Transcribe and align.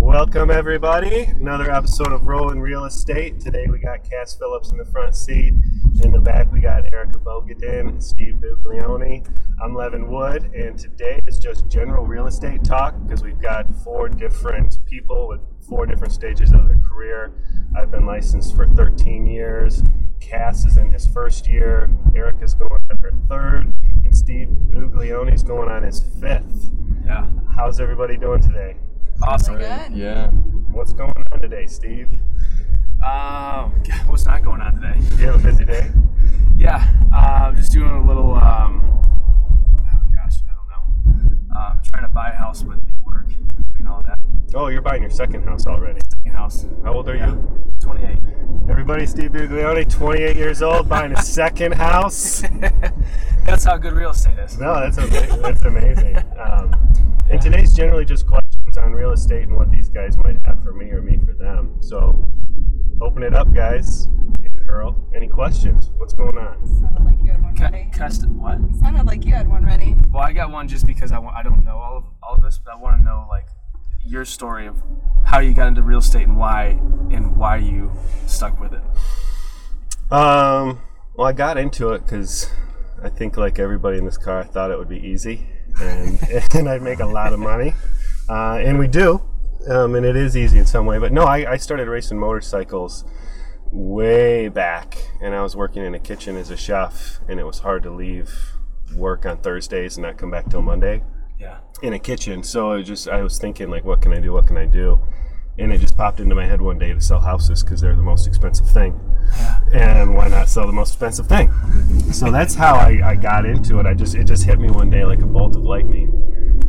Welcome, 0.00 0.50
everybody. 0.50 1.24
Another 1.24 1.70
episode 1.70 2.10
of 2.12 2.26
Rolling 2.26 2.58
Real 2.58 2.86
Estate. 2.86 3.38
Today 3.38 3.66
we 3.70 3.78
got 3.78 4.02
Cass 4.02 4.34
Phillips 4.34 4.72
in 4.72 4.78
the 4.78 4.84
front 4.86 5.14
seat. 5.14 5.52
In 6.02 6.10
the 6.10 6.18
back, 6.18 6.50
we 6.50 6.58
got 6.58 6.90
Erica 6.90 7.18
Bogadin, 7.18 7.80
and 7.80 8.02
Steve 8.02 8.36
Buglione. 8.36 9.28
I'm 9.62 9.74
Levin 9.74 10.10
Wood, 10.10 10.50
and 10.54 10.76
today 10.76 11.20
is 11.28 11.38
just 11.38 11.68
general 11.68 12.06
real 12.06 12.26
estate 12.26 12.64
talk 12.64 12.94
because 13.02 13.22
we've 13.22 13.40
got 13.40 13.70
four 13.84 14.08
different 14.08 14.78
people 14.86 15.28
with 15.28 15.42
four 15.68 15.84
different 15.84 16.14
stages 16.14 16.50
of 16.50 16.66
their 16.66 16.80
career. 16.80 17.32
I've 17.76 17.90
been 17.90 18.06
licensed 18.06 18.56
for 18.56 18.66
13 18.66 19.26
years. 19.26 19.82
Cass 20.18 20.64
is 20.64 20.78
in 20.78 20.90
his 20.92 21.06
first 21.06 21.46
year. 21.46 21.90
Erica's 22.16 22.54
going 22.54 22.80
on 22.90 22.98
her 22.98 23.12
third, 23.28 23.72
and 24.02 24.16
Steve 24.16 24.48
Buglione 24.70 25.34
is 25.34 25.42
going 25.42 25.68
on 25.68 25.82
his 25.82 26.00
fifth. 26.00 26.70
Yeah. 27.04 27.26
How's 27.54 27.80
everybody 27.80 28.16
doing 28.16 28.40
today? 28.40 28.76
Awesome. 29.22 29.58
Good. 29.58 29.92
Yeah. 29.92 30.28
What's 30.72 30.92
going 30.92 31.12
on 31.32 31.40
today, 31.42 31.66
Steve? 31.66 32.08
Um, 33.06 33.72
what's 34.06 34.26
not 34.26 34.42
going 34.42 34.60
on 34.60 34.74
today? 34.74 34.94
You 35.18 35.26
have 35.30 35.36
a 35.44 35.48
busy 35.48 35.64
day? 35.64 35.90
Yeah. 36.56 36.86
Uh, 37.14 37.52
just 37.52 37.72
doing 37.72 37.90
a 37.90 38.04
little. 38.06 38.34
Um, 38.34 38.82
oh 39.82 40.00
gosh, 40.14 40.36
I 40.48 40.54
don't 40.54 40.68
know. 40.68 41.56
Uh, 41.56 41.76
trying 41.84 42.02
to 42.04 42.08
buy 42.08 42.30
a 42.30 42.36
house 42.36 42.62
with 42.62 42.78
work 43.04 43.26
between 43.68 43.86
all 43.88 44.02
that. 44.06 44.18
Oh, 44.54 44.68
you're 44.68 44.82
buying 44.82 45.02
your 45.02 45.10
second 45.10 45.44
house 45.44 45.66
already. 45.66 46.00
Second 46.18 46.32
house. 46.36 46.66
How 46.82 46.94
old 46.94 47.08
are 47.08 47.16
Yeah. 47.16 47.30
you? 47.32 47.60
28. 47.80 48.18
Everybody, 48.68 49.06
Steve 49.06 49.32
Buglione, 49.32 49.88
28 49.88 50.36
years 50.36 50.62
old, 50.62 50.88
buying 50.88 51.12
a 51.12 51.22
second 51.22 51.72
house. 51.72 52.42
That's 53.44 53.64
how 53.64 53.76
good 53.78 53.94
real 53.94 54.10
estate 54.10 54.38
is. 54.38 54.58
No, 54.58 54.74
that's 54.80 54.98
amazing. 54.98 55.42
That's 55.42 55.62
amazing. 55.62 56.16
Um, 56.38 56.74
and 57.30 57.40
today's 57.40 57.72
generally 57.74 58.04
just 58.04 58.26
questions 58.26 58.38
on 58.38 58.39
real 59.00 59.12
estate 59.12 59.44
and 59.48 59.56
what 59.56 59.70
these 59.70 59.88
guys 59.88 60.18
might 60.18 60.36
have 60.44 60.62
for 60.62 60.74
me 60.74 60.90
or 60.90 61.00
me 61.00 61.18
for 61.24 61.32
them. 61.32 61.74
So, 61.80 62.22
open 63.00 63.22
it 63.22 63.34
up, 63.34 63.50
guys. 63.54 64.08
Girl, 64.66 64.94
any 65.16 65.26
questions? 65.26 65.90
What's 65.96 66.12
going 66.12 66.36
on? 66.36 66.66
Sounded 66.66 67.04
like 67.04 67.18
you 67.22 67.30
had 67.30 67.42
one 67.42 67.54
ready. 67.54 67.90
can 67.92 68.38
what? 68.38 68.58
Sounded 68.78 69.06
like 69.06 69.24
you 69.24 69.32
had 69.32 69.48
one 69.48 69.64
ready. 69.64 69.96
Well, 70.12 70.22
I 70.22 70.34
got 70.34 70.50
one 70.50 70.68
just 70.68 70.86
because 70.86 71.12
I, 71.12 71.18
wa- 71.18 71.32
I 71.34 71.42
don't 71.42 71.64
know 71.64 71.78
all 71.78 71.96
of 71.96 72.04
all 72.22 72.34
of 72.34 72.42
this, 72.42 72.60
but 72.62 72.74
I 72.74 72.76
want 72.76 72.98
to 72.98 73.02
know 73.02 73.26
like 73.30 73.46
your 74.04 74.26
story 74.26 74.66
of 74.66 74.82
how 75.24 75.40
you 75.40 75.54
got 75.54 75.68
into 75.68 75.82
real 75.82 76.00
estate 76.00 76.28
and 76.28 76.36
why 76.36 76.78
and 77.10 77.36
why 77.36 77.56
you 77.56 77.90
stuck 78.26 78.60
with 78.60 78.74
it. 78.74 78.82
Um, 80.12 80.82
well, 81.16 81.26
I 81.26 81.32
got 81.32 81.56
into 81.56 81.92
it 81.92 82.04
because 82.04 82.50
I 83.02 83.08
think, 83.08 83.38
like 83.38 83.58
everybody 83.58 83.96
in 83.96 84.04
this 84.04 84.18
car, 84.18 84.40
I 84.40 84.44
thought 84.44 84.70
it 84.70 84.78
would 84.78 84.90
be 84.90 85.00
easy 85.00 85.46
and, 85.80 86.22
and 86.54 86.68
I'd 86.68 86.82
make 86.82 87.00
a 87.00 87.06
lot 87.06 87.32
of 87.32 87.40
money. 87.40 87.72
Uh, 88.30 88.58
and 88.64 88.78
we 88.78 88.86
do. 88.86 89.20
Um, 89.68 89.94
and 89.96 90.06
it 90.06 90.14
is 90.16 90.36
easy 90.36 90.58
in 90.58 90.66
some 90.66 90.86
way. 90.86 90.98
But 90.98 91.12
no, 91.12 91.24
I, 91.24 91.52
I 91.52 91.56
started 91.56 91.88
racing 91.88 92.18
motorcycles 92.18 93.04
way 93.72 94.48
back. 94.48 94.96
And 95.20 95.34
I 95.34 95.42
was 95.42 95.56
working 95.56 95.84
in 95.84 95.94
a 95.94 95.98
kitchen 95.98 96.36
as 96.36 96.50
a 96.50 96.56
chef. 96.56 97.18
And 97.28 97.40
it 97.40 97.44
was 97.44 97.58
hard 97.58 97.82
to 97.82 97.90
leave 97.90 98.32
work 98.94 99.26
on 99.26 99.38
Thursdays 99.38 99.96
and 99.96 100.06
not 100.06 100.16
come 100.16 100.30
back 100.30 100.48
till 100.48 100.62
Monday 100.62 101.02
Yeah. 101.38 101.58
in 101.82 101.92
a 101.92 101.98
kitchen. 101.98 102.42
So 102.42 102.72
I 102.72 102.82
just 102.82 103.08
I 103.08 103.22
was 103.22 103.38
thinking 103.38 103.68
like, 103.70 103.84
what 103.84 104.00
can 104.00 104.12
I 104.12 104.20
do? 104.20 104.32
What 104.32 104.46
can 104.46 104.56
I 104.56 104.66
do? 104.66 105.00
And 105.58 105.72
it 105.72 105.78
just 105.78 105.96
popped 105.96 106.20
into 106.20 106.34
my 106.34 106.46
head 106.46 106.60
one 106.62 106.78
day 106.78 106.92
to 106.94 107.00
sell 107.00 107.20
houses 107.20 107.62
because 107.62 107.80
they're 107.80 107.94
the 107.96 108.02
most 108.02 108.26
expensive 108.26 108.68
thing. 108.70 108.98
Yeah. 109.72 109.98
And 110.00 110.14
why 110.14 110.28
not 110.28 110.48
sell 110.48 110.66
the 110.66 110.72
most 110.72 110.90
expensive 110.90 111.26
thing? 111.26 111.52
So 112.12 112.30
that's 112.30 112.54
how 112.54 112.74
I, 112.76 113.00
I 113.04 113.14
got 113.16 113.44
into 113.44 113.78
it. 113.78 113.86
I 113.86 113.94
just 113.94 114.14
it 114.14 114.24
just 114.24 114.44
hit 114.44 114.58
me 114.58 114.70
one 114.70 114.88
day 114.90 115.04
like 115.04 115.20
a 115.20 115.26
bolt 115.26 115.54
of 115.56 115.62
lightning 115.62 116.08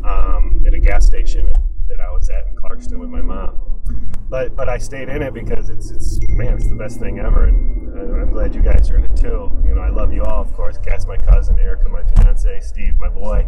um, 0.04 0.51
gas 0.82 1.06
station 1.06 1.50
that 1.88 2.00
I 2.00 2.10
was 2.10 2.28
at 2.28 2.48
in 2.48 2.56
Clarkston 2.56 2.98
with 2.98 3.08
my 3.08 3.22
mom. 3.22 3.58
But 4.28 4.56
but 4.56 4.68
I 4.68 4.78
stayed 4.78 5.08
in 5.08 5.22
it 5.22 5.34
because 5.34 5.68
it's 5.68 5.90
it's 5.90 6.18
man 6.28 6.54
it's 6.54 6.68
the 6.68 6.74
best 6.74 6.98
thing 6.98 7.18
ever, 7.18 7.44
and 7.44 8.20
I'm 8.20 8.32
glad 8.32 8.54
you 8.54 8.62
guys 8.62 8.90
are 8.90 8.98
in 8.98 9.04
it 9.04 9.16
too. 9.16 9.50
You 9.64 9.74
know 9.74 9.80
I 9.80 9.90
love 9.90 10.12
you 10.12 10.22
all, 10.22 10.40
of 10.40 10.52
course. 10.54 10.78
Cass, 10.78 11.06
my 11.06 11.16
cousin, 11.16 11.58
Erica, 11.58 11.88
my 11.88 12.02
fiance, 12.04 12.60
Steve, 12.60 12.96
my 12.96 13.08
boy. 13.08 13.46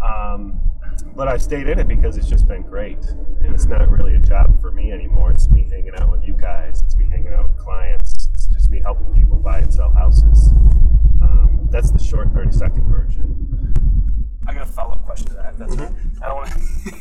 Um, 0.00 0.60
but 1.14 1.28
I 1.28 1.36
stayed 1.36 1.66
in 1.66 1.78
it 1.78 1.88
because 1.88 2.16
it's 2.16 2.28
just 2.28 2.46
been 2.46 2.62
great, 2.62 3.04
and 3.42 3.54
it's 3.54 3.66
not 3.66 3.88
really 3.90 4.14
a 4.14 4.20
job 4.20 4.60
for 4.60 4.70
me 4.70 4.92
anymore. 4.92 5.32
It's 5.32 5.48
me 5.50 5.66
hanging 5.68 5.94
out 5.96 6.10
with 6.10 6.24
you 6.26 6.34
guys. 6.34 6.82
It's 6.82 6.96
me 6.96 7.06
hanging 7.06 7.32
out 7.32 7.48
with 7.48 7.58
clients. 7.58 8.28
It's 8.32 8.46
just 8.46 8.70
me 8.70 8.80
helping 8.80 9.12
people 9.14 9.36
buy 9.36 9.58
and 9.58 9.72
sell 9.72 9.90
houses. 9.90 10.50
Um, 11.22 11.68
that's 11.70 11.90
the 11.90 11.98
short 11.98 12.32
30 12.32 12.52
second 12.52 12.84
version. 12.84 13.74
I 14.46 14.54
got 14.54 14.68
a 14.68 14.72
follow 14.72 14.92
up 14.92 15.04
question 15.04 15.26
to 15.28 15.34
that. 15.34 15.58
That's 15.58 15.72
I 15.72 15.76
don't 15.76 15.84
want 15.86 16.02
to. 16.02 16.09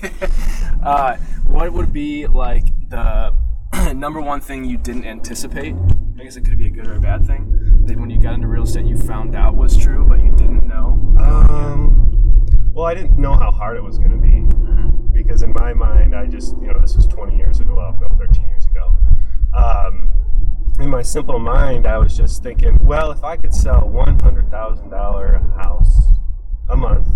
uh, 0.84 1.18
what 1.48 1.72
would 1.74 1.92
be 1.92 2.28
like 2.28 2.66
the 2.90 3.34
number 3.94 4.22
one 4.22 4.42
thing 4.42 4.66
you 4.66 4.78
didn't 4.78 5.06
anticipate? 5.06 5.76
I 6.20 6.24
guess 6.24 6.36
it 6.36 6.46
could 6.46 6.58
be 6.58 6.68
a 6.68 6.70
good 6.70 6.88
or 6.88 6.96
a 6.96 7.00
bad 7.00 7.26
thing. 7.26 7.86
That 7.86 7.98
when 7.98 8.10
you 8.10 8.20
got 8.20 8.34
into 8.36 8.48
real 8.48 8.64
estate, 8.64 8.86
you 8.86 8.98
found 8.98 9.36
out 9.36 9.56
was 9.56 9.78
true, 9.78 10.06
but 10.08 10.22
you 10.24 10.32
didn't 10.32 10.68
know. 10.68 11.16
Um, 11.20 12.72
well, 12.74 12.86
I 12.86 12.94
didn't 12.94 13.18
know 13.18 13.34
how 13.34 13.52
hard 13.52 13.78
it 13.78 13.84
was 13.84 13.98
going 13.98 14.12
to 14.12 14.18
be 14.18 14.40
because 15.14 15.42
in 15.42 15.54
my 15.56 15.74
mind, 15.74 16.16
I 16.16 16.28
just, 16.28 16.56
you 16.62 16.68
know, 16.68 16.80
this 16.80 16.96
was 16.96 17.06
20 17.08 17.36
years 17.36 17.60
ago, 17.60 17.76
well, 17.76 17.98
no, 18.00 18.08
13 18.18 18.48
years 18.48 18.66
ago. 18.66 18.96
Um, 19.54 20.14
in 20.80 20.90
my 20.90 21.02
simple 21.02 21.40
mind, 21.40 21.86
I 21.86 21.98
was 21.98 22.16
just 22.16 22.42
thinking, 22.42 22.78
well, 22.84 23.12
if 23.12 23.24
I 23.24 23.36
could 23.36 23.54
sell 23.54 23.82
$100,000 23.82 25.62
house 25.62 26.08
a 26.70 26.78
month, 26.78 27.08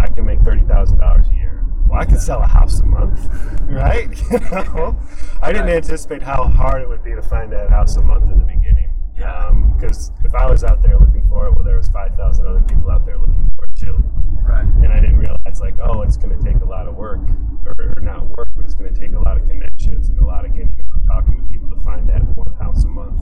I 0.00 0.06
can 0.06 0.24
make 0.24 0.38
$30,000 0.40 1.30
a 1.30 1.34
year. 1.34 1.57
Well, 1.88 2.00
I 2.00 2.04
could 2.04 2.20
sell 2.20 2.40
a 2.40 2.46
house 2.46 2.80
a 2.80 2.86
month, 2.86 3.20
right? 3.62 4.08
You 4.30 4.38
know? 4.40 4.98
I 5.40 5.52
didn't 5.52 5.70
anticipate 5.70 6.22
how 6.22 6.44
hard 6.44 6.82
it 6.82 6.88
would 6.88 7.02
be 7.02 7.14
to 7.14 7.22
find 7.22 7.52
that 7.52 7.70
house 7.70 7.96
a 7.96 8.02
month 8.02 8.24
in 8.30 8.38
the 8.38 8.44
beginning. 8.44 8.90
Because 9.14 10.10
um, 10.10 10.16
if 10.24 10.34
I 10.34 10.50
was 10.50 10.64
out 10.64 10.82
there 10.82 10.98
looking 10.98 11.26
for 11.28 11.46
it, 11.46 11.54
well, 11.54 11.64
there 11.64 11.76
was 11.76 11.88
5,000 11.88 12.46
other 12.46 12.60
people 12.62 12.90
out 12.90 13.06
there 13.06 13.16
looking 13.16 13.50
for 13.56 13.64
it 13.64 13.76
too 13.76 14.02
Right. 14.48 14.64
and 14.64 14.86
I 14.88 15.00
didn't 15.00 15.18
realize 15.18 15.60
like, 15.60 15.74
oh, 15.82 16.02
it's 16.02 16.16
going 16.16 16.36
to 16.36 16.42
take 16.42 16.62
a 16.62 16.64
lot 16.64 16.88
of 16.88 16.94
work, 16.94 17.20
or, 17.66 17.92
or 17.96 18.02
not 18.02 18.26
work, 18.36 18.48
but 18.56 18.64
it's 18.64 18.74
going 18.74 18.92
to 18.92 18.98
take 18.98 19.12
a 19.12 19.18
lot 19.18 19.38
of 19.38 19.46
connections 19.46 20.08
and 20.08 20.18
a 20.18 20.24
lot 20.24 20.44
of 20.46 20.52
getting 20.54 20.80
out 20.94 21.04
talking 21.06 21.36
to 21.36 21.42
people 21.52 21.68
to 21.68 21.78
find 21.84 22.08
that 22.08 22.22
one 22.34 22.54
house 22.58 22.84
a 22.84 22.88
month. 22.88 23.20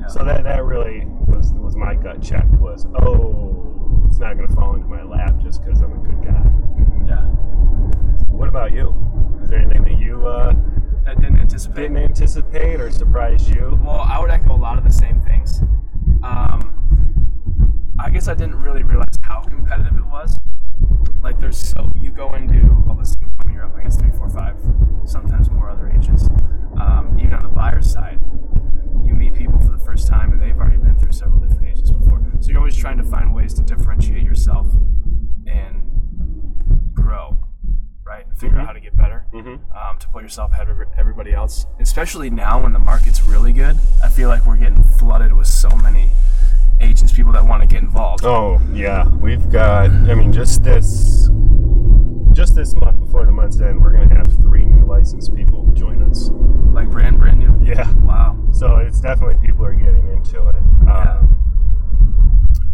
Yeah. 0.00 0.06
So 0.06 0.24
that 0.24 0.44
that 0.44 0.64
really 0.64 1.04
was 1.26 1.52
was 1.54 1.74
my 1.76 1.94
gut 1.94 2.22
check 2.22 2.46
was, 2.60 2.86
oh, 3.02 4.04
it's 4.06 4.18
not 4.18 4.36
going 4.36 4.48
to 4.48 4.54
fall 4.54 4.74
into 4.74 4.86
my 4.86 5.02
lap 5.02 5.34
just 5.42 5.64
because 5.64 5.80
I'm 5.80 5.92
a 5.92 5.96
good 6.06 6.22
guy. 6.22 6.46
Yeah. 7.08 7.26
What 8.52 8.66
about 8.66 8.72
you? 8.74 9.40
Is 9.42 9.48
there 9.48 9.60
anything 9.60 9.84
that 9.84 9.98
you 9.98 10.26
uh, 10.26 10.54
I 11.06 11.14
didn't 11.14 11.40
anticipate. 11.40 11.84
didn't 11.84 11.96
anticipate 11.96 12.80
or 12.82 12.90
surprised 12.90 13.48
you? 13.48 13.80
Well, 13.82 14.00
I 14.00 14.20
would 14.20 14.30
echo 14.30 14.54
a 14.54 14.60
lot 14.60 14.76
of 14.76 14.84
the 14.84 14.92
same 14.92 15.22
things. 15.22 15.62
Um, 16.22 17.88
I 17.98 18.10
guess 18.10 18.28
I 18.28 18.34
didn't 18.34 18.60
really 18.60 18.82
realize 18.82 19.16
how 19.22 19.40
competitive 19.40 19.96
it 19.96 20.04
was. 20.04 20.38
Like, 21.22 21.40
there's 21.40 21.56
so 21.56 21.90
you 21.98 22.10
go 22.10 22.34
into 22.34 22.84
a 22.90 22.92
listing 22.92 23.30
you're 23.50 23.64
up 23.64 23.74
against 23.78 24.00
three, 24.00 24.10
four, 24.10 24.28
five, 24.28 24.58
sometimes 25.06 25.48
more 25.48 25.70
other 25.70 25.88
agents. 25.88 26.28
Um, 26.78 27.16
even 27.18 27.32
on 27.32 27.42
the 27.42 27.48
buyer's 27.48 27.90
side, 27.90 28.20
you 29.02 29.14
meet 29.14 29.32
people 29.32 29.60
for 29.60 29.70
the 29.70 29.82
first 29.82 30.08
time 30.08 30.30
and 30.30 30.42
they've 30.42 30.58
already 30.58 30.76
been 30.76 30.98
through 30.98 31.12
several 31.12 31.40
different 31.40 31.68
agents 31.68 31.90
before. 31.90 32.22
So 32.40 32.50
you're 32.50 32.58
always 32.58 32.76
trying 32.76 32.98
to 32.98 33.04
find 33.04 33.32
ways 33.34 33.54
to 33.54 33.62
differentiate 33.62 34.24
yourself 34.24 34.66
and 35.46 35.82
grow, 36.92 37.38
right? 38.12 38.26
Figure 38.36 38.58
out 38.58 38.66
how 38.66 38.72
to 38.72 38.80
get 38.80 38.94
better 38.96 39.24
Mhm. 39.32 39.58
um, 39.74 39.96
to 39.98 40.08
put 40.08 40.22
yourself 40.22 40.52
ahead 40.52 40.68
of 40.68 40.76
everybody 40.98 41.32
else. 41.32 41.66
Especially 41.80 42.28
now 42.30 42.62
when 42.62 42.72
the 42.72 42.78
market's 42.78 43.24
really 43.26 43.52
good, 43.52 43.78
I 44.04 44.08
feel 44.08 44.28
like 44.28 44.44
we're 44.46 44.56
getting 44.58 44.82
flooded 44.82 45.32
with 45.32 45.46
so 45.46 45.70
many 45.70 46.10
agents, 46.80 47.12
people 47.12 47.32
that 47.32 47.44
want 47.44 47.62
to 47.62 47.66
get 47.66 47.82
involved. 47.82 48.24
Oh 48.24 48.60
yeah, 48.72 49.08
we've 49.08 49.48
got. 49.50 49.90
I 49.90 50.14
mean, 50.14 50.32
just 50.32 50.62
this, 50.62 51.28
just 52.32 52.54
this 52.54 52.74
month 52.74 52.98
before 53.00 53.24
the 53.24 53.32
month's 53.32 53.60
end, 53.60 53.80
we're 53.82 53.92
to 53.92 54.14
have 54.14 54.26
three 54.42 54.64
new 54.64 54.84
licensed 54.84 55.34
people 55.34 55.66
join 55.72 56.02
us. 56.02 56.30
Like 56.72 56.90
brand, 56.90 57.18
brand 57.18 57.38
new. 57.38 57.54
Yeah. 57.64 57.90
Wow. 58.10 58.36
So 58.52 58.76
it's 58.76 59.00
definitely 59.00 59.36
people 59.46 59.64
are 59.64 59.74
getting 59.74 60.06
into 60.08 60.46
it. 60.48 60.56
Yeah. 60.84 61.18
Um, 61.18 61.36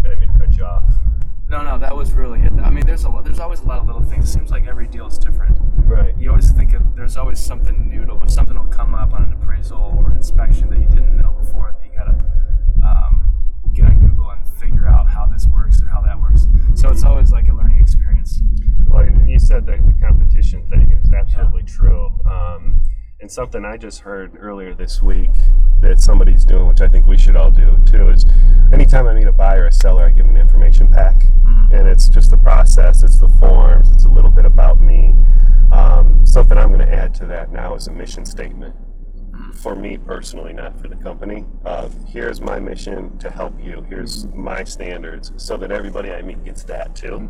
I 0.04 0.14
mean 0.18 0.32
to 0.32 0.38
cut 0.38 0.56
you 0.56 0.64
off. 0.64 0.84
No, 1.50 1.62
no, 1.62 1.78
that 1.78 1.96
was 1.96 2.12
really 2.12 2.40
it. 2.40 2.52
I 2.62 2.68
mean, 2.68 2.84
there's 2.84 3.04
a 3.04 3.08
lot, 3.08 3.24
there's 3.24 3.40
always 3.40 3.60
a 3.60 3.64
lot 3.66 3.78
of 3.78 3.86
little 3.86 4.02
things. 4.02 4.28
It 4.28 4.32
seems 4.32 4.50
like 4.50 4.66
every 4.66 4.86
deal 4.86 5.06
is 5.06 5.16
different. 5.16 5.56
Right. 5.76 6.14
You 6.18 6.30
always 6.30 6.50
think 6.50 6.74
of, 6.74 6.94
there's 6.94 7.16
always 7.16 7.38
something 7.38 7.88
new 7.88 8.04
to 8.04 8.18
something 8.28 8.58
will 8.58 8.66
come 8.66 8.94
up 8.94 9.14
on 9.14 9.22
an 9.22 9.32
appraisal 9.32 9.96
or 9.98 10.12
inspection 10.12 10.68
that 10.68 10.78
you 10.78 10.88
didn't 10.88 11.16
know 11.16 11.30
before 11.32 11.74
that 11.80 11.86
you 11.86 11.96
gotta 11.96 12.18
um, 12.86 13.32
get 13.72 13.86
on 13.86 13.98
Google 13.98 14.30
and 14.30 14.46
figure 14.60 14.86
out 14.86 15.08
how 15.08 15.24
this 15.24 15.46
works 15.46 15.80
or 15.80 15.86
how 15.88 16.02
that 16.02 16.20
works. 16.20 16.46
So 16.74 16.90
it's 16.90 17.04
always 17.04 17.32
like 17.32 17.48
a 17.48 17.54
learning 17.54 17.80
experience. 17.80 18.42
Well, 18.86 19.06
you 19.26 19.38
said 19.38 19.64
that 19.66 19.84
the 19.86 19.92
competition 20.06 20.66
thing 20.68 20.92
is 20.92 21.10
absolutely 21.12 21.62
true. 21.62 22.12
Um, 22.30 22.82
and 23.20 23.30
something 23.30 23.64
I 23.64 23.76
just 23.76 24.00
heard 24.00 24.36
earlier 24.38 24.74
this 24.74 25.02
week 25.02 25.30
that 25.80 26.00
somebody's 26.00 26.44
doing, 26.44 26.68
which 26.68 26.80
I 26.80 26.88
think 26.88 27.06
we 27.06 27.18
should 27.18 27.34
all 27.34 27.50
do 27.50 27.78
too, 27.84 28.10
is 28.10 28.24
anytime 28.72 29.06
I 29.06 29.14
meet 29.14 29.26
a 29.26 29.32
buyer 29.32 29.66
or 29.66 29.70
seller, 29.70 30.04
I 30.04 30.10
give 30.10 30.26
them 30.26 30.36
an 30.36 30.42
information 30.42 30.88
pack. 30.88 31.26
And 31.72 31.86
it's 31.86 32.08
just 32.08 32.30
the 32.30 32.36
process, 32.36 33.02
it's 33.02 33.18
the 33.18 33.28
forms, 33.28 33.90
it's 33.90 34.04
a 34.04 34.08
little 34.08 34.30
bit 34.30 34.44
about 34.44 34.80
me. 34.80 35.14
Um, 35.72 36.24
something 36.24 36.56
I'm 36.56 36.68
going 36.72 36.86
to 36.86 36.92
add 36.92 37.08
add 37.08 37.14
to 37.14 37.26
that 37.26 37.50
now 37.50 37.74
is 37.74 37.86
a 37.86 37.92
mission 37.92 38.24
statement. 38.24 38.74
For 39.54 39.74
me 39.74 39.96
personally, 39.96 40.52
not 40.52 40.78
for 40.80 40.88
the 40.88 40.96
company. 40.96 41.44
Uh, 41.64 41.88
here's 42.06 42.40
my 42.40 42.58
mission 42.60 43.16
to 43.18 43.30
help 43.30 43.54
you. 43.62 43.84
Here's 43.88 44.26
my 44.26 44.64
standards, 44.64 45.32
so 45.36 45.56
that 45.56 45.70
everybody 45.70 46.10
I 46.12 46.22
meet 46.22 46.44
gets 46.44 46.64
that 46.64 46.94
too. 46.94 47.28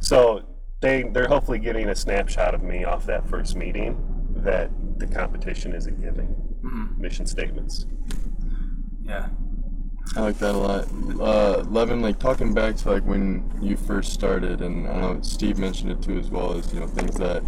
So 0.00 0.42
they 0.80 1.04
they're 1.04 1.28
hopefully 1.28 1.58
getting 1.58 1.88
a 1.88 1.94
snapshot 1.94 2.54
of 2.54 2.62
me 2.62 2.84
off 2.84 3.06
that 3.06 3.28
first 3.28 3.56
meeting 3.56 3.96
that 4.36 4.70
the 5.00 5.06
competition 5.06 5.74
isn't 5.74 6.00
giving 6.00 6.34
mission 6.98 7.26
statements. 7.26 7.86
Yeah. 9.02 9.28
I 10.16 10.20
like 10.20 10.38
that 10.38 10.54
a 10.54 10.58
lot. 10.58 10.88
Uh, 11.20 11.62
Levin, 11.68 12.02
like 12.02 12.18
talking 12.18 12.52
back 12.52 12.76
to 12.76 12.90
like 12.90 13.04
when 13.04 13.48
you 13.60 13.76
first 13.76 14.12
started, 14.12 14.60
and 14.60 14.88
I 14.88 15.00
know 15.00 15.20
Steve 15.22 15.58
mentioned 15.58 15.92
it 15.92 16.02
too 16.02 16.18
as 16.18 16.30
well 16.30 16.52
as 16.52 16.72
you 16.74 16.80
know 16.80 16.86
things 16.86 17.16
that 17.16 17.42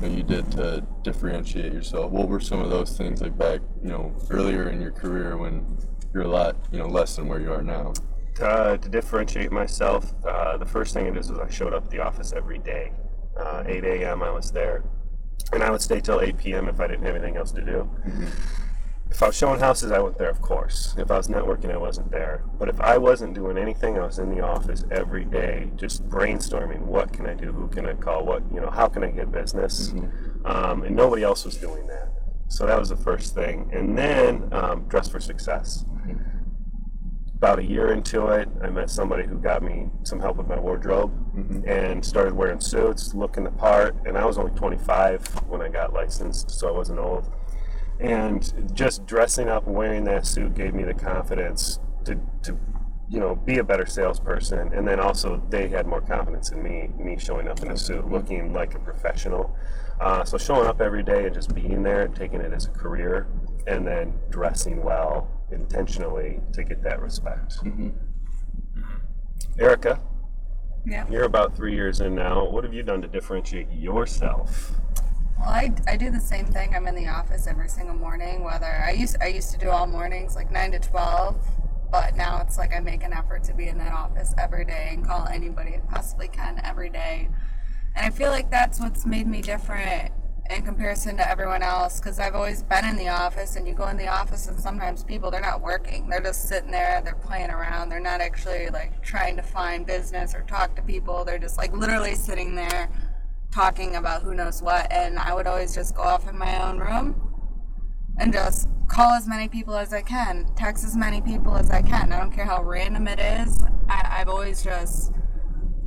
you, 0.00 0.08
know, 0.08 0.16
you 0.16 0.22
did 0.24 0.50
to 0.52 0.84
differentiate 1.02 1.72
yourself. 1.72 2.10
What 2.10 2.28
were 2.28 2.40
some 2.40 2.60
of 2.60 2.70
those 2.70 2.96
things 2.96 3.22
like 3.22 3.38
back 3.38 3.60
you 3.82 3.90
know 3.90 4.14
earlier 4.30 4.68
in 4.68 4.80
your 4.80 4.90
career 4.90 5.36
when 5.36 5.78
you're 6.12 6.24
a 6.24 6.28
lot 6.28 6.56
you 6.72 6.78
know 6.78 6.88
less 6.88 7.14
than 7.14 7.28
where 7.28 7.40
you 7.40 7.52
are 7.52 7.62
now? 7.62 7.92
Uh, 8.40 8.76
to 8.76 8.88
differentiate 8.88 9.52
myself, 9.52 10.12
uh, 10.24 10.56
the 10.56 10.66
first 10.66 10.94
thing 10.94 11.06
it 11.06 11.16
is 11.16 11.30
is 11.30 11.38
I 11.38 11.48
showed 11.48 11.72
up 11.72 11.84
at 11.84 11.90
the 11.90 12.00
office 12.00 12.32
every 12.32 12.58
day. 12.58 12.92
Uh, 13.36 13.62
8 13.66 13.84
a.m. 13.84 14.22
I 14.22 14.30
was 14.30 14.50
there, 14.50 14.82
and 15.52 15.62
I 15.62 15.70
would 15.70 15.80
stay 15.80 16.00
till 16.00 16.20
8 16.20 16.38
p.m. 16.38 16.68
if 16.68 16.80
I 16.80 16.86
didn't 16.86 17.04
have 17.04 17.14
anything 17.16 17.36
else 17.36 17.52
to 17.52 17.62
do. 17.62 17.90
If 19.10 19.22
I 19.22 19.28
was 19.28 19.36
showing 19.36 19.58
houses, 19.58 19.90
I 19.90 19.98
went 19.98 20.18
there, 20.18 20.28
of 20.28 20.42
course. 20.42 20.94
If 20.98 21.10
I 21.10 21.16
was 21.16 21.28
networking, 21.28 21.72
I 21.72 21.78
wasn't 21.78 22.10
there. 22.10 22.42
But 22.58 22.68
if 22.68 22.80
I 22.80 22.98
wasn't 22.98 23.34
doing 23.34 23.56
anything, 23.56 23.98
I 23.98 24.04
was 24.04 24.18
in 24.18 24.30
the 24.30 24.42
office 24.42 24.84
every 24.90 25.24
day, 25.24 25.70
just 25.76 26.06
brainstorming. 26.08 26.80
What 26.82 27.12
can 27.12 27.26
I 27.26 27.34
do? 27.34 27.50
Who 27.50 27.68
can 27.68 27.86
I 27.86 27.94
call? 27.94 28.24
What 28.24 28.42
you 28.52 28.60
know? 28.60 28.70
How 28.70 28.86
can 28.86 29.02
I 29.02 29.10
get 29.10 29.32
business? 29.32 29.92
Um, 30.44 30.82
and 30.82 30.94
nobody 30.94 31.22
else 31.22 31.44
was 31.44 31.56
doing 31.56 31.86
that. 31.86 32.12
So 32.48 32.66
that 32.66 32.78
was 32.78 32.90
the 32.90 32.96
first 32.96 33.34
thing. 33.34 33.70
And 33.72 33.96
then 33.96 34.48
um, 34.52 34.82
dress 34.88 35.08
for 35.08 35.20
success 35.20 35.84
about 37.38 37.60
a 37.60 37.64
year 37.64 37.92
into 37.92 38.26
it, 38.26 38.48
I 38.62 38.68
met 38.68 38.90
somebody 38.90 39.24
who 39.24 39.38
got 39.38 39.62
me 39.62 39.88
some 40.02 40.18
help 40.18 40.38
with 40.38 40.48
my 40.48 40.58
wardrobe 40.58 41.12
and 41.66 42.04
started 42.04 42.34
wearing 42.34 42.58
suits, 42.58 43.14
looking 43.14 43.44
the 43.44 43.52
part. 43.52 43.94
And 44.06 44.18
I 44.18 44.24
was 44.24 44.38
only 44.38 44.50
25 44.52 45.24
when 45.46 45.62
I 45.62 45.68
got 45.68 45.92
licensed, 45.92 46.50
so 46.50 46.66
I 46.68 46.72
wasn't 46.72 46.98
old. 46.98 47.32
And 48.00 48.52
just 48.74 49.06
dressing 49.06 49.48
up 49.48 49.68
and 49.68 49.76
wearing 49.76 50.02
that 50.04 50.26
suit 50.26 50.54
gave 50.54 50.74
me 50.74 50.82
the 50.82 50.94
confidence 50.94 51.78
to, 52.06 52.18
to 52.42 52.58
you 53.08 53.20
know, 53.20 53.36
be 53.36 53.58
a 53.58 53.64
better 53.64 53.86
salesperson. 53.86 54.72
And 54.74 54.86
then 54.86 54.98
also 54.98 55.40
they 55.48 55.68
had 55.68 55.86
more 55.86 56.00
confidence 56.00 56.50
in 56.50 56.60
me, 56.60 56.90
me 56.98 57.18
showing 57.18 57.46
up 57.46 57.62
in 57.62 57.70
a 57.70 57.76
suit, 57.76 58.10
looking 58.10 58.52
like 58.52 58.74
a 58.74 58.80
professional. 58.80 59.56
Uh, 60.00 60.24
so 60.24 60.38
showing 60.38 60.66
up 60.66 60.80
every 60.80 61.04
day 61.04 61.26
and 61.26 61.34
just 61.34 61.54
being 61.54 61.84
there 61.84 62.02
and 62.02 62.16
taking 62.16 62.40
it 62.40 62.52
as 62.52 62.66
a 62.66 62.70
career, 62.70 63.28
and 63.68 63.86
then 63.86 64.12
dressing 64.28 64.82
well 64.82 65.37
intentionally 65.50 66.40
to 66.52 66.64
get 66.64 66.82
that 66.82 67.00
respect. 67.00 67.56
Mm-hmm. 67.64 67.86
Mm-hmm. 67.88 69.60
Erica, 69.60 70.00
Yeah. 70.86 71.06
you're 71.10 71.24
about 71.24 71.56
three 71.56 71.74
years 71.74 72.00
in 72.00 72.14
now. 72.14 72.48
What 72.48 72.64
have 72.64 72.74
you 72.74 72.82
done 72.82 73.02
to 73.02 73.08
differentiate 73.08 73.70
yourself? 73.72 74.72
Well, 75.38 75.48
I, 75.48 75.72
I 75.86 75.96
do 75.96 76.10
the 76.10 76.20
same 76.20 76.46
thing. 76.46 76.74
I'm 76.74 76.86
in 76.88 76.94
the 76.96 77.06
office 77.08 77.46
every 77.46 77.68
single 77.68 77.94
morning. 77.94 78.42
Whether 78.42 78.66
I 78.66 78.90
used 78.90 79.16
I 79.22 79.28
used 79.28 79.52
to 79.52 79.58
do 79.58 79.70
all 79.70 79.86
mornings, 79.86 80.34
like 80.34 80.50
nine 80.50 80.72
to 80.72 80.80
twelve, 80.80 81.36
but 81.92 82.16
now 82.16 82.40
it's 82.42 82.58
like 82.58 82.74
I 82.74 82.80
make 82.80 83.04
an 83.04 83.12
effort 83.12 83.44
to 83.44 83.54
be 83.54 83.68
in 83.68 83.78
that 83.78 83.92
office 83.92 84.34
every 84.36 84.64
day 84.64 84.90
and 84.92 85.06
call 85.06 85.26
anybody 85.28 85.74
I 85.76 85.78
possibly 85.92 86.26
can 86.28 86.60
every 86.64 86.90
day. 86.90 87.28
And 87.94 88.04
I 88.06 88.10
feel 88.10 88.30
like 88.30 88.50
that's 88.50 88.80
what's 88.80 89.06
made 89.06 89.26
me 89.28 89.40
different 89.40 90.12
in 90.50 90.62
comparison 90.62 91.16
to 91.16 91.28
everyone 91.28 91.62
else 91.62 92.00
because 92.00 92.18
I've 92.18 92.34
always 92.34 92.62
been 92.62 92.84
in 92.84 92.96
the 92.96 93.08
office 93.08 93.56
and 93.56 93.66
you 93.66 93.74
go 93.74 93.88
in 93.88 93.96
the 93.96 94.08
office 94.08 94.46
and 94.48 94.58
sometimes 94.58 95.04
people 95.04 95.30
they're 95.30 95.40
not 95.40 95.60
working 95.60 96.08
they're 96.08 96.22
just 96.22 96.48
sitting 96.48 96.70
there 96.70 97.02
they're 97.04 97.14
playing 97.14 97.50
around 97.50 97.88
they're 97.88 98.00
not 98.00 98.20
actually 98.20 98.68
like 98.68 99.02
trying 99.02 99.36
to 99.36 99.42
find 99.42 99.86
business 99.86 100.34
or 100.34 100.42
talk 100.42 100.74
to 100.76 100.82
people 100.82 101.24
they're 101.24 101.38
just 101.38 101.58
like 101.58 101.72
literally 101.76 102.14
sitting 102.14 102.54
there 102.54 102.88
talking 103.52 103.96
about 103.96 104.22
who 104.22 104.34
knows 104.34 104.62
what 104.62 104.90
and 104.90 105.18
I 105.18 105.34
would 105.34 105.46
always 105.46 105.74
just 105.74 105.94
go 105.94 106.02
off 106.02 106.28
in 106.28 106.38
my 106.38 106.66
own 106.66 106.78
room 106.78 107.28
and 108.18 108.32
just 108.32 108.68
call 108.88 109.12
as 109.12 109.28
many 109.28 109.48
people 109.48 109.76
as 109.76 109.92
I 109.92 110.02
can, 110.02 110.46
text 110.56 110.84
as 110.84 110.96
many 110.96 111.20
people 111.20 111.56
as 111.56 111.70
I 111.70 111.82
can. 111.82 112.12
I 112.12 112.18
don't 112.18 112.32
care 112.32 112.44
how 112.44 112.62
random 112.62 113.06
it 113.06 113.20
is. 113.20 113.62
I, 113.88 114.18
I've 114.20 114.28
always 114.28 114.62
just 114.62 115.12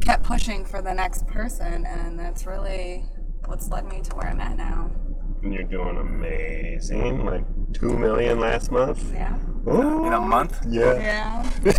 kept 0.02 0.24
pushing 0.24 0.66
for 0.66 0.82
the 0.82 0.94
next 0.94 1.28
person, 1.28 1.86
and 1.86 2.18
that's 2.18 2.46
really 2.46 3.06
what's 3.46 3.70
led 3.70 3.86
me 3.88 4.02
to 4.02 4.16
where 4.16 4.28
I'm 4.28 4.40
at 4.40 4.58
now. 4.58 4.92
And 5.44 5.54
you're 5.54 5.64
doing 5.64 5.98
amazing. 5.98 7.26
Like 7.26 7.44
two 7.74 7.98
million 7.98 8.40
last 8.40 8.72
month. 8.72 9.12
Yeah. 9.14 9.38
Ooh. 9.68 10.06
In 10.06 10.14
a 10.14 10.20
month? 10.22 10.60
Yeah. 10.68 10.94
Yeah. 11.00 11.50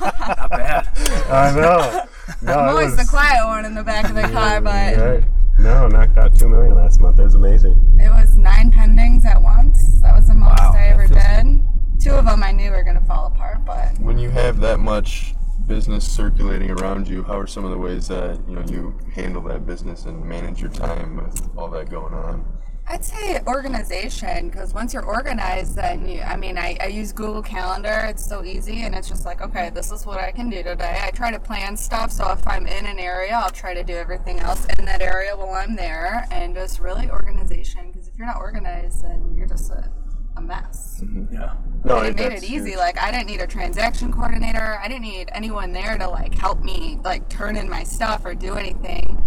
Not 0.00 0.50
bad. 0.50 0.88
I 1.30 1.52
know. 1.54 2.02
No, 2.42 2.52
I'm 2.54 2.68
always 2.70 2.90
was- 2.96 3.06
the 3.06 3.10
quiet 3.10 3.46
one 3.46 3.64
in 3.64 3.74
the 3.76 3.84
back 3.84 4.08
of 4.08 4.16
the 4.16 4.22
car, 4.22 4.60
but 4.60 4.96
Right. 4.96 5.24
No, 5.60 5.86
knocked 5.86 6.18
out 6.18 6.34
two 6.36 6.48
million 6.48 6.74
last 6.74 7.00
month. 7.00 7.16
That 7.16 7.22
was 7.22 7.34
amazing. 7.36 7.98
it 8.00 8.10
was 8.10 8.36
nine 8.36 8.70
pendings 8.72 9.24
at 9.24 9.40
once. 9.40 10.00
That 10.02 10.12
was 10.14 10.26
the 10.26 10.34
most 10.34 10.58
Wow, 10.60 10.72
I 10.74 10.88
ever 10.88 11.06
that 11.08 11.44
did. 11.44 11.62
Two 12.02 12.10
of 12.10 12.26
them 12.26 12.42
I 12.42 12.50
knew 12.50 12.72
were 12.72 12.82
going 12.82 12.98
to 12.98 13.04
fall 13.06 13.26
apart, 13.26 13.64
but 13.64 13.96
When 14.00 14.18
you 14.18 14.28
have 14.30 14.58
that 14.60 14.80
much 14.80 15.35
business 15.66 16.10
circulating 16.10 16.70
around 16.70 17.08
you, 17.08 17.22
how 17.22 17.38
are 17.38 17.46
some 17.46 17.64
of 17.64 17.70
the 17.70 17.78
ways 17.78 18.08
that 18.08 18.38
you 18.48 18.54
know 18.54 18.64
you 18.68 18.96
handle 19.14 19.42
that 19.42 19.66
business 19.66 20.04
and 20.04 20.24
manage 20.24 20.60
your 20.60 20.70
time 20.70 21.16
with 21.16 21.50
all 21.56 21.68
that 21.68 21.90
going 21.90 22.14
on? 22.14 22.44
I'd 22.88 23.04
say 23.04 23.40
organization 23.48 24.48
because 24.48 24.72
once 24.72 24.94
you're 24.94 25.04
organized, 25.04 25.74
then 25.74 26.06
you, 26.06 26.20
I 26.20 26.36
mean, 26.36 26.56
I, 26.56 26.76
I 26.80 26.86
use 26.86 27.10
Google 27.10 27.42
Calendar. 27.42 28.06
It's 28.08 28.24
so 28.24 28.44
easy, 28.44 28.82
and 28.82 28.94
it's 28.94 29.08
just 29.08 29.26
like, 29.26 29.42
okay, 29.42 29.70
this 29.70 29.90
is 29.90 30.06
what 30.06 30.20
I 30.20 30.30
can 30.30 30.48
do 30.48 30.62
today. 30.62 31.00
I 31.02 31.10
try 31.10 31.32
to 31.32 31.40
plan 31.40 31.76
stuff, 31.76 32.12
so 32.12 32.30
if 32.30 32.46
I'm 32.46 32.66
in 32.68 32.86
an 32.86 33.00
area, 33.00 33.32
I'll 33.32 33.50
try 33.50 33.74
to 33.74 33.82
do 33.82 33.94
everything 33.94 34.38
else 34.38 34.66
in 34.78 34.84
that 34.84 35.02
area 35.02 35.36
while 35.36 35.54
I'm 35.54 35.74
there, 35.74 36.28
and 36.30 36.54
just 36.54 36.78
really 36.78 37.10
organization 37.10 37.90
because 37.90 38.06
if 38.06 38.16
you're 38.16 38.28
not 38.28 38.36
organized, 38.36 39.02
then 39.02 39.34
you're 39.36 39.48
just 39.48 39.70
a, 39.70 39.90
a 40.36 40.40
mess. 40.40 41.00
Mm-hmm. 41.02 41.34
Yeah. 41.34 41.54
No, 41.84 41.98
it 41.98 42.16
made 42.16 42.32
it 42.32 42.44
easy. 42.44 42.70
huge. 42.70 42.76
Like 42.76 43.00
I 43.00 43.10
didn't 43.10 43.26
need 43.26 43.40
a 43.40 43.46
transaction 43.46 44.12
coordinator. 44.12 44.78
I 44.82 44.88
didn't 44.88 45.02
need 45.02 45.28
anyone 45.32 45.72
there 45.72 45.96
to 45.96 46.08
like 46.08 46.34
help 46.34 46.62
me 46.62 46.98
like 47.04 47.28
turn 47.28 47.56
in 47.56 47.68
my 47.68 47.84
stuff 47.84 48.24
or 48.24 48.34
do 48.34 48.54
anything. 48.54 49.22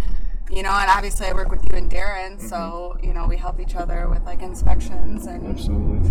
You 0.50 0.64
know, 0.64 0.72
and 0.72 0.90
obviously 0.90 1.26
I 1.28 1.32
work 1.32 1.50
with 1.50 1.62
you 1.70 1.78
and 1.78 1.90
Darren, 1.90 2.40
so 2.40 2.96
mm-hmm. 2.96 3.06
you 3.06 3.14
know 3.14 3.26
we 3.26 3.36
help 3.36 3.60
each 3.60 3.76
other 3.76 4.08
with 4.08 4.24
like 4.24 4.42
inspections 4.42 5.26
and 5.26 5.46
Absolutely. 5.46 6.10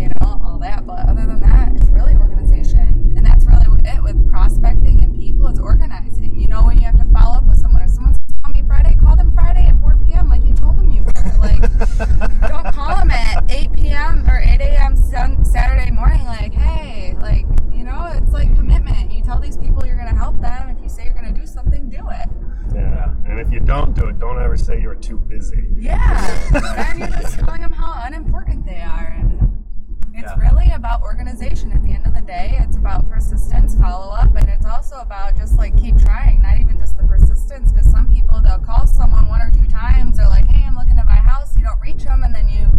you 0.00 0.08
know 0.08 0.40
all 0.42 0.58
that. 0.62 0.86
But 0.86 1.06
other 1.06 1.26
than 1.26 1.40
that, 1.40 1.72
it's 1.76 1.88
really 1.90 2.14
organization, 2.14 3.12
and 3.14 3.24
that's 3.26 3.46
really 3.46 3.68
what 3.68 3.84
it 3.84 4.02
with 4.02 4.30
prospecting 4.30 5.04
and 5.04 5.14
people. 5.14 5.46
It's 5.48 5.60
organizing. 5.60 6.40
You 6.40 6.48
know 6.48 6.64
when 6.64 6.78
you 6.78 6.84
have 6.84 6.98
to 6.98 7.04
follow 7.12 7.36
up 7.36 7.46
with 7.46 7.58
someone. 7.60 7.82
If 7.82 7.90
someone's 7.90 8.18
calling 8.42 8.62
me 8.62 8.66
Friday, 8.66 8.96
call 8.96 9.16
them 9.16 9.32
Friday 9.34 9.66
at 9.66 9.78
4 9.80 10.00
p.m. 10.06 10.28
like 10.30 10.44
you 10.44 10.54
told 10.54 10.78
them 10.78 10.90
you 10.90 11.02
were. 11.02 11.12
Like 11.38 11.60
don't 12.48 12.72
call 12.74 12.96
them 12.96 13.10
at 13.10 13.44
8 13.50 13.77
p.m. 13.88 14.28
or 14.28 14.38
8 14.40 14.60
a.m. 14.60 14.96
Saturday 15.44 15.90
morning. 15.90 16.24
Like 16.24 16.52
hey, 16.52 17.14
like 17.20 17.46
you 17.72 17.84
know 17.84 18.10
it's 18.14 18.32
like 18.32 18.54
commitment. 18.54 19.10
You 19.10 19.22
tell 19.22 19.40
these 19.40 19.56
people 19.56 19.84
you're 19.86 19.96
gonna 19.96 20.14
help 20.14 20.40
them. 20.40 20.68
If 20.76 20.82
you 20.82 20.88
say 20.88 21.04
you're 21.04 21.14
gonna 21.14 21.32
do 21.32 21.46
something, 21.46 21.88
do 21.88 21.96
it. 22.10 22.28
Yeah. 22.74 23.14
And 23.26 23.40
if 23.40 23.50
you 23.50 23.60
don't 23.60 23.94
do 23.94 24.08
it, 24.08 24.18
don't 24.18 24.40
ever 24.40 24.56
say 24.56 24.80
you 24.80 24.88
were 24.88 24.94
too 24.94 25.18
busy. 25.18 25.68
Yeah, 25.78 26.50
then 26.50 26.98
you're 26.98 27.08
just 27.08 27.38
telling 27.38 27.62
them 27.62 27.72
how 27.72 28.02
unimportant 28.06 28.66
they 28.66 28.80
are. 28.80 29.14
And 29.18 29.64
it's 30.12 30.30
Yeah. 30.36 30.38
really 30.50 30.70
about 30.72 31.00
organization 31.02 31.72
at 31.72 31.82
the 31.82 31.92
end 31.94 32.06
of 32.06 32.14
the 32.14 32.20
day. 32.20 32.58
It's 32.60 32.76
about 32.76 33.06
persistence, 33.08 33.74
follow 33.76 34.12
up, 34.12 34.34
and 34.36 34.48
it's 34.50 34.66
also 34.66 34.96
about 34.98 35.36
just 35.36 35.56
like 35.56 35.76
keep 35.78 35.96
trying, 35.98 36.42
not 36.42 36.58
even 36.58 36.78
just 36.78 36.98
the 36.98 37.04
persistence, 37.04 37.72
because 37.72 37.90
some 37.90 38.06
people 38.12 38.40
they'll 38.42 38.58
call 38.58 38.86
someone 38.86 39.26
one 39.28 39.40
or 39.40 39.50
two 39.50 39.66
times, 39.66 40.18
they're 40.18 40.28
like, 40.28 40.46
hey, 40.48 40.64
I'm 40.66 40.74
looking 40.74 40.98
at 40.98 41.06
my 41.06 41.12
house, 41.32 41.56
you 41.56 41.62
don't 41.64 41.80
reach 41.80 42.04
them, 42.04 42.22
and 42.22 42.34
then 42.34 42.48
you 42.48 42.77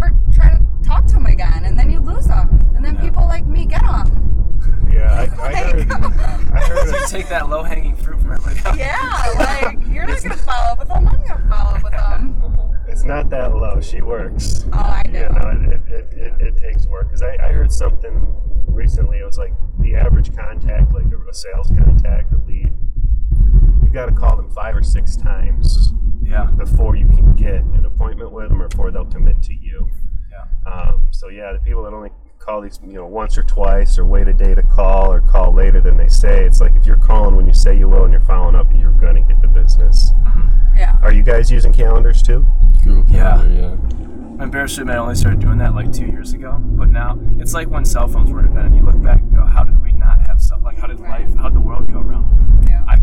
never 0.00 0.14
try 0.32 0.50
to 0.50 0.60
talk 0.84 1.06
to 1.06 1.14
them 1.14 1.26
again, 1.26 1.64
and 1.64 1.78
then 1.78 1.90
you 1.90 2.00
lose 2.00 2.26
them. 2.26 2.48
And 2.76 2.84
then 2.84 2.96
people 2.98 3.22
like 3.24 3.46
me 3.46 3.66
get 3.66 3.82
them. 3.82 4.24
Yeah, 4.92 5.12
I, 5.12 5.22
I 5.22 5.54
heard. 5.72 5.90
I 5.92 6.60
heard. 6.66 6.86
You 6.94 7.06
take 7.08 7.28
that 7.28 7.48
low 7.48 7.62
hanging 7.62 7.96
fruit 7.96 8.20
from 8.20 8.32
everybody 8.32 8.60
else. 8.64 8.76
Yeah, 8.78 9.32
like 9.38 9.78
you're 9.88 10.06
not 10.06 10.22
going 10.22 10.36
to 10.36 10.42
follow 10.44 10.72
up 10.72 10.78
with 10.78 10.88
them, 10.88 11.08
I'm 11.08 11.16
going 11.18 11.28
to 11.42 11.48
follow 11.48 11.76
up 11.76 11.82
with 11.84 11.92
them. 11.92 12.44
It's 12.88 13.04
not 13.04 13.30
that 13.30 13.54
low. 13.54 13.80
She 13.80 14.00
works. 14.00 14.64
Oh, 14.72 14.78
I 14.78 15.02
You 15.06 15.12
know. 15.12 15.28
know, 15.28 15.70
it, 15.72 15.92
it, 15.92 16.12
it, 16.12 16.40
it 16.40 16.56
takes 16.56 16.86
work. 16.86 17.08
Because 17.08 17.22
I, 17.22 17.36
I 17.40 17.52
heard 17.52 17.70
something 17.72 18.34
recently. 18.66 19.18
It 19.18 19.24
was 19.24 19.38
like 19.38 19.52
the 19.78 19.94
average 19.94 20.34
contact, 20.34 20.92
like 20.94 21.04
a, 21.06 21.28
a 21.30 21.34
sales 21.34 21.68
contact, 21.68 22.32
a 22.32 22.38
lead, 22.46 22.72
you 23.82 23.88
got 23.92 24.06
to 24.06 24.12
call 24.12 24.36
them 24.36 24.50
five 24.50 24.76
or 24.76 24.82
six 24.82 25.16
times 25.16 25.92
Yeah. 26.22 26.44
before 26.46 26.96
you 26.96 27.06
can 27.06 27.34
get 27.34 27.62
an 27.64 27.84
appointment 27.86 28.32
with 28.32 28.48
them 28.50 28.60
or 28.62 28.68
before 28.68 28.90
they'll 28.90 29.04
commit 29.06 29.42
to 29.44 29.54
you. 29.54 29.88
Yeah. 30.30 30.70
Um, 30.70 31.00
so 31.10 31.28
yeah, 31.28 31.52
the 31.52 31.58
people 31.58 31.82
that 31.84 31.92
only 31.92 32.10
call 32.38 32.60
these, 32.60 32.78
you 32.86 32.92
know, 32.94 33.06
once 33.06 33.36
or 33.36 33.42
twice, 33.42 33.98
or 33.98 34.04
wait 34.04 34.28
a 34.28 34.32
day 34.32 34.54
to 34.54 34.62
call, 34.62 35.12
or 35.12 35.20
call 35.20 35.52
later 35.52 35.80
than 35.80 35.96
they 35.96 36.08
say, 36.08 36.44
it's 36.46 36.60
like 36.60 36.74
if 36.76 36.86
you're 36.86 36.96
calling 36.96 37.34
when 37.36 37.46
you 37.46 37.52
say 37.54 37.76
you 37.76 37.88
will 37.88 38.04
and 38.04 38.12
you're 38.12 38.20
following 38.22 38.54
up, 38.54 38.66
you're 38.74 38.92
gonna 38.92 39.20
get 39.20 39.40
the 39.42 39.48
business. 39.48 40.12
Yeah. 40.76 40.96
Are 41.02 41.12
you 41.12 41.22
guys 41.22 41.50
using 41.50 41.72
calendars 41.72 42.22
too? 42.22 42.46
Google 42.84 43.04
Calendar, 43.04 43.54
yeah. 43.60 43.70
I'm 44.38 44.42
embarrassed 44.42 44.76
to 44.76 44.82
admit 44.82 44.94
I 44.96 44.98
only 45.00 45.16
started 45.16 45.40
doing 45.40 45.58
that 45.58 45.74
like 45.74 45.92
two 45.92 46.06
years 46.06 46.32
ago. 46.32 46.56
But 46.60 46.90
now 46.90 47.18
it's 47.38 47.52
like 47.54 47.68
when 47.68 47.84
cell 47.84 48.06
phones 48.06 48.30
were 48.30 48.40
invented. 48.40 48.74
You 48.74 48.82
look 48.86 49.02
back 49.02 49.20
and 49.20 49.34
go, 49.34 49.44
how 49.44 49.64
did 49.64 49.82
we 49.82 49.90
not 49.92 50.24
have 50.28 50.40
stuff? 50.40 50.60
Like, 50.62 50.78
how 50.78 50.86
did 50.86 51.00
life, 51.00 51.34
how 51.36 51.48
did 51.48 51.54
the 51.54 51.60
world 51.60 51.92
go 51.92 51.98
around? 52.00 52.17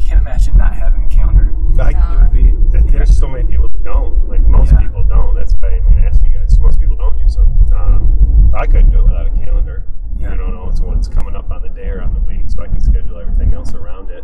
Yeah. 0.05 0.11
I 0.11 0.15
can't 0.15 0.21
imagine 0.21 0.57
not 0.57 0.73
having 0.75 1.03
a 1.05 1.09
calendar. 1.09 1.51
I, 1.81 1.89
It 1.89 2.21
would 2.21 2.31
be, 2.33 2.77
That 2.77 2.87
there's 2.91 3.17
so 3.17 3.27
many 3.27 3.43
people 3.45 3.67
that 3.69 3.83
don't. 3.83 4.27
Like 4.29 4.41
most 4.41 4.71
Yeah. 4.71 4.81
people 4.81 5.03
don't. 5.03 5.35
That's 5.35 5.53
why 5.59 5.69
I 5.75 5.79
mean, 5.81 5.99
I 5.99 6.07
asked 6.07 6.21
you 6.23 6.29
guys. 6.29 6.59
Most 6.59 6.79
people 6.79 6.95
don't 6.95 7.17
use 7.19 7.35
them. 7.35 7.47
Um, 7.73 8.51
I 8.55 8.65
couldn't 8.65 8.91
do 8.91 8.99
it 8.99 9.03
without 9.03 9.27
a 9.27 9.45
calendar. 9.45 9.85
Yeah. 10.17 10.33
I 10.33 10.37
don't 10.37 10.53
know 10.53 10.65
what's 10.65 10.79
what's 10.81 11.07
coming 11.07 11.35
up 11.35 11.51
on 11.51 11.61
the 11.61 11.69
day 11.69 11.89
or 11.89 12.01
on 12.01 12.13
the 12.13 12.21
week, 12.21 12.45
so 12.47 12.63
I 12.63 12.67
can 12.67 12.79
schedule 12.79 13.19
everything 13.19 13.53
else 13.53 13.73
around 13.73 14.09
it. 14.11 14.23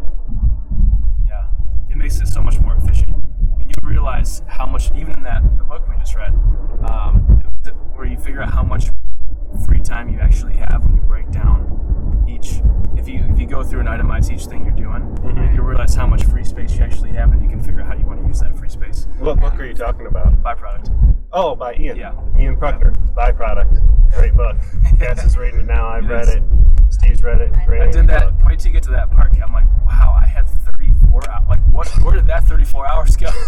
yeah, 1.27 1.47
it 1.89 1.97
makes 1.97 2.19
it 2.21 2.27
so 2.27 2.41
much 2.41 2.59
more 2.59 2.75
efficient. 2.75 3.09
And 3.09 3.65
you 3.65 3.73
realize 3.89 4.41
how 4.47 4.65
much, 4.65 4.91
even 4.95 5.11
in 5.17 5.23
that 5.23 5.43
the 5.57 5.63
book 5.65 5.87
we 5.89 5.95
just 5.97 6.15
read, 6.15 6.33
um, 6.89 7.41
th- 7.63 7.75
where 7.93 8.05
you 8.05 8.17
figure 8.17 8.41
out 8.41 8.53
how 8.53 8.63
much 8.63 8.89
free 9.65 9.81
time 9.81 10.07
you 10.09 10.19
actually 10.19 10.55
have 10.57 10.83
when 10.85 10.95
you 10.95 11.01
break 11.01 11.29
down 11.31 11.65
each. 12.41 12.61
If 12.97 13.07
you 13.07 13.25
if 13.29 13.39
you 13.39 13.45
go 13.45 13.63
through 13.63 13.81
and 13.81 13.89
itemize 13.89 14.31
each 14.31 14.45
thing 14.45 14.63
you're 14.65 14.73
doing, 14.75 15.01
Mhm. 15.23 15.55
you 15.55 15.61
realize 15.61 15.95
how 15.95 16.05
much 16.07 16.23
free 16.25 16.43
space 16.43 16.75
you 16.77 16.83
actually 16.83 17.13
have, 17.13 17.31
and 17.31 17.41
you 17.41 17.47
can 17.49 17.59
figure 17.61 17.81
out 17.81 17.87
how 17.87 17.95
you 17.95 18.05
want 18.05 18.21
to 18.21 18.27
use 18.27 18.39
that 18.41 18.55
free 18.57 18.69
space. 18.69 19.07
What 19.19 19.39
book 19.39 19.59
are 19.59 19.65
you 19.65 19.73
talking 19.73 20.05
about? 20.07 20.33
Byproduct. 20.43 20.89
Oh, 21.31 21.55
by 21.55 21.75
Ian. 21.75 21.97
Yeah. 21.97 22.13
Ian 22.37 22.55
Bruckner. 22.55 22.91
Byproduct. 23.15 23.79
Great 24.17 24.35
book. 24.35 24.57
Cass 24.99 25.23
is 25.25 25.37
reading 25.37 25.61
it 25.61 25.65
now. 25.67 25.87
I've 25.87 26.03
It 26.03 26.09
read 26.13 26.21
is. 26.23 26.29
it. 26.35 26.43
Steve's 26.89 27.23
read 27.23 27.39
it. 27.41 27.53
I 27.55 27.65
Great 27.65 27.81
I 27.83 27.91
did 27.91 28.07
that. 28.07 28.37
book. 28.37 28.45
Wait 28.49 28.59
till 28.59 28.67
you 28.69 28.73
get 28.73 28.83
to 28.83 28.91
that 28.91 29.09
part. 29.11 29.31
I'm 29.41 29.53
like, 29.53 29.65
wow, 29.87 30.13
I 30.21 30.25
had 30.25 30.45
34 30.49 31.29
hours. 31.31 31.45
Like, 31.47 31.59
what? 31.71 31.87
Where 32.03 32.15
did 32.15 32.27
that 32.27 32.43
34 32.45 32.85
hours 32.87 33.15
go? 33.15 33.29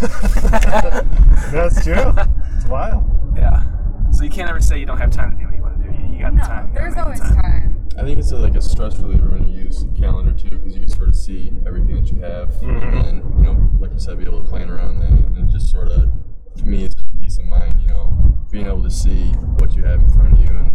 That's 1.52 1.82
true. 1.84 2.12
It's 2.56 2.66
wild. 2.66 3.04
yeah. 3.36 3.62
So 4.10 4.24
you 4.24 4.30
can't 4.30 4.48
ever 4.48 4.60
say 4.60 4.78
you 4.78 4.86
don't 4.86 4.96
have 4.96 5.10
time 5.10 5.32
to 5.32 5.36
do 5.36 5.44
what 5.44 5.54
you 5.54 5.62
want 5.62 5.76
to 5.82 5.88
do. 5.88 5.94
You, 5.94 6.12
you 6.14 6.18
got 6.22 6.34
the 6.34 6.40
time. 6.40 6.68
You 6.68 6.74
there's 6.74 6.96
always 6.96 7.20
time. 7.20 7.34
time. 7.42 7.63
I 7.96 8.02
think 8.02 8.18
it's 8.18 8.32
a, 8.32 8.36
like 8.36 8.56
a 8.56 8.60
stress 8.62 8.98
reliever 8.98 9.30
when 9.30 9.46
you 9.48 9.64
use 9.64 9.86
calendar 9.98 10.32
too, 10.32 10.50
because 10.50 10.74
you 10.74 10.80
can 10.80 10.88
sort 10.88 11.08
of 11.08 11.16
see 11.16 11.52
everything 11.66 11.94
that 11.96 12.10
you 12.12 12.20
have, 12.22 12.50
Mhm. 12.54 13.06
and 13.08 13.36
you 13.38 13.42
know, 13.44 13.70
like 13.78 13.92
you 13.92 13.98
said, 14.00 14.18
be 14.18 14.24
able 14.26 14.42
to 14.42 14.48
plan 14.48 14.68
around 14.68 14.98
that, 14.98 15.10
and 15.10 15.48
just 15.48 15.70
sort 15.70 15.88
of, 15.88 16.10
to 16.56 16.64
me, 16.66 16.84
it's 16.84 16.94
just 16.94 17.06
peace 17.20 17.38
of 17.38 17.44
mind, 17.46 17.74
you 17.80 17.88
know, 17.88 18.08
being 18.50 18.66
able 18.66 18.82
to 18.82 18.90
see 18.90 19.30
what 19.58 19.74
you 19.76 19.84
have 19.84 20.00
in 20.00 20.08
front 20.10 20.32
of 20.32 20.38
you, 20.40 20.48
and 20.48 20.72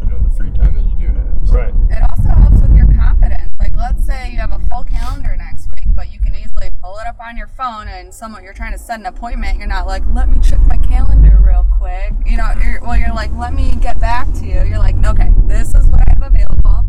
you 0.00 0.06
know, 0.06 0.18
the 0.18 0.30
free 0.36 0.50
time 0.50 0.74
that 0.74 0.82
you 0.82 1.08
do 1.08 1.14
have. 1.14 1.48
So, 1.48 1.54
Right. 1.54 1.74
It 1.90 2.02
also 2.10 2.28
helps 2.28 2.60
with 2.60 2.74
your 2.76 2.86
confidence. 2.94 3.52
Like, 3.58 3.76
let's 3.76 4.04
say 4.06 4.30
you 4.32 4.38
have 4.38 4.52
a 4.52 4.58
full 4.70 4.84
calendar 4.84 5.34
next 5.36 5.68
week, 5.70 5.84
but 5.94 6.12
you 6.12 6.20
can 6.20 6.34
easily 6.34 6.70
pull 6.82 6.96
it 6.98 7.06
up 7.08 7.18
on 7.20 7.36
your 7.36 7.48
phone 7.48 7.88
and 7.88 8.12
someone 8.12 8.44
you're 8.44 8.52
trying 8.52 8.72
to 8.72 8.78
set 8.78 9.00
an 9.00 9.06
appointment. 9.06 9.58
You're 9.58 9.66
not 9.68 9.86
like, 9.86 10.02
let 10.12 10.28
me 10.28 10.38
check 10.40 10.60
my 10.68 10.76
calendar 10.78 11.38
real 11.44 11.66
quick. 11.78 12.12
You 12.26 12.36
know, 12.36 12.52
you're, 12.62 12.80
well, 12.82 12.96
you're 12.96 13.14
like, 13.14 13.32
let 13.36 13.52
me 13.54 13.74
get 13.80 13.98
back 14.00 14.32
to 14.34 14.46
you. 14.46 14.62
You're 14.64 14.78
like, 14.78 14.96
okay, 15.04 15.32
this 15.46 15.74
is 15.74 15.86
what 15.88 16.00
I 16.06 16.14
have 16.18 16.22
available. 16.22 16.87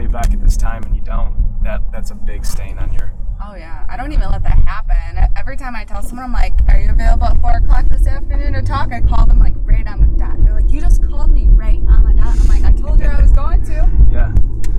Call 0.00 0.06
you 0.06 0.12
back 0.12 0.32
at 0.32 0.40
this 0.42 0.56
time, 0.56 0.82
and 0.84 0.96
you 0.96 1.02
don't. 1.02 1.34
That 1.62 1.82
that's 1.92 2.10
a 2.10 2.14
big 2.14 2.44
stain 2.46 2.78
on 2.78 2.92
your. 2.92 3.12
Oh 3.44 3.54
yeah, 3.54 3.84
I 3.88 3.96
don't 3.96 4.12
even 4.12 4.30
let 4.30 4.42
that 4.44 4.58
happen. 4.66 5.28
Every 5.36 5.56
time 5.56 5.74
I 5.76 5.84
tell 5.84 6.02
someone, 6.02 6.24
I'm 6.24 6.32
like, 6.32 6.54
"Are 6.68 6.78
you 6.78 6.90
available 6.90 7.26
at 7.26 7.40
four 7.40 7.52
o'clock 7.52 7.86
this 7.88 8.06
afternoon 8.06 8.54
to 8.54 8.62
talk?" 8.62 8.92
I 8.92 9.00
call 9.02 9.26
them 9.26 9.38
like 9.38 9.54
right 9.56 9.86
on 9.86 10.00
the 10.00 10.06
dot. 10.18 10.42
They're 10.42 10.54
like, 10.54 10.70
"You 10.70 10.80
just 10.80 11.02
called 11.06 11.30
me 11.30 11.48
right 11.50 11.80
on 11.88 12.04
the 12.06 12.14
dot." 12.14 12.38
I'm 12.40 12.48
like, 12.48 12.64
"I 12.64 12.72
told 12.72 13.00
you 13.00 13.06
I 13.06 13.20
was 13.20 13.32
going 13.32 13.62
to." 13.66 13.90
Yeah. 14.10 14.32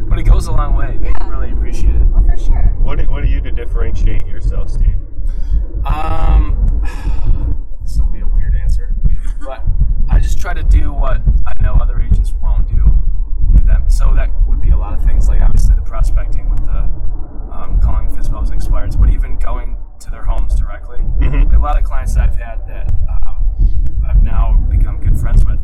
But 0.09 0.17
it 0.19 0.23
goes 0.23 0.47
a 0.47 0.51
long 0.51 0.75
way. 0.75 0.97
They 0.99 1.09
Yeah. 1.09 1.29
really 1.29 1.51
appreciate 1.51 1.95
it. 1.95 2.01
Well, 2.07 2.23
for 2.23 2.37
sure. 2.37 2.73
What 2.81 2.97
do, 2.97 3.05
what 3.05 3.21
do 3.23 3.29
you 3.29 3.41
do 3.41 3.51
to 3.51 3.55
differentiate 3.55 4.25
yourself, 4.27 4.69
Steve? 4.71 4.97
Um, 5.85 6.81
this 7.81 7.97
will 7.97 8.07
be 8.11 8.19
a 8.21 8.25
weird 8.25 8.55
answer, 8.55 8.93
but 9.45 9.63
I 10.09 10.19
just 10.19 10.39
try 10.39 10.53
to 10.53 10.63
do 10.63 10.91
what 10.91 11.21
I 11.47 11.61
know 11.61 11.75
other 11.75 12.01
agents 12.01 12.33
won't 12.41 12.67
do. 12.67 12.97
with 13.53 13.65
them. 13.65 13.83
So 13.89 14.13
that 14.15 14.29
would 14.47 14.61
be 14.61 14.69
a 14.69 14.77
lot 14.77 14.93
of 14.93 15.03
things, 15.03 15.27
like 15.27 15.41
obviously 15.41 15.75
the 15.75 15.81
prospecting 16.05 16.49
with 16.49 16.65
the 16.65 16.79
um, 17.53 17.79
calling 17.79 18.07
FSBOs 18.07 18.49
and 18.51 18.59
expireds, 18.59 18.99
but 18.99 19.11
even 19.11 19.37
going 19.37 19.77
to 19.99 20.09
their 20.09 20.23
homes 20.23 20.55
directly. 20.59 20.97
Mhm. 21.19 21.53
A 21.55 21.59
lot 21.59 21.77
of 21.77 21.83
clients 21.83 22.15
that 22.15 22.27
I've 22.29 22.35
had 22.39 22.67
that 22.67 22.91
um, 23.27 23.37
I've 24.07 24.23
now 24.23 24.53
become 24.67 24.97
good 24.99 25.15
friends 25.19 25.45
with, 25.45 25.59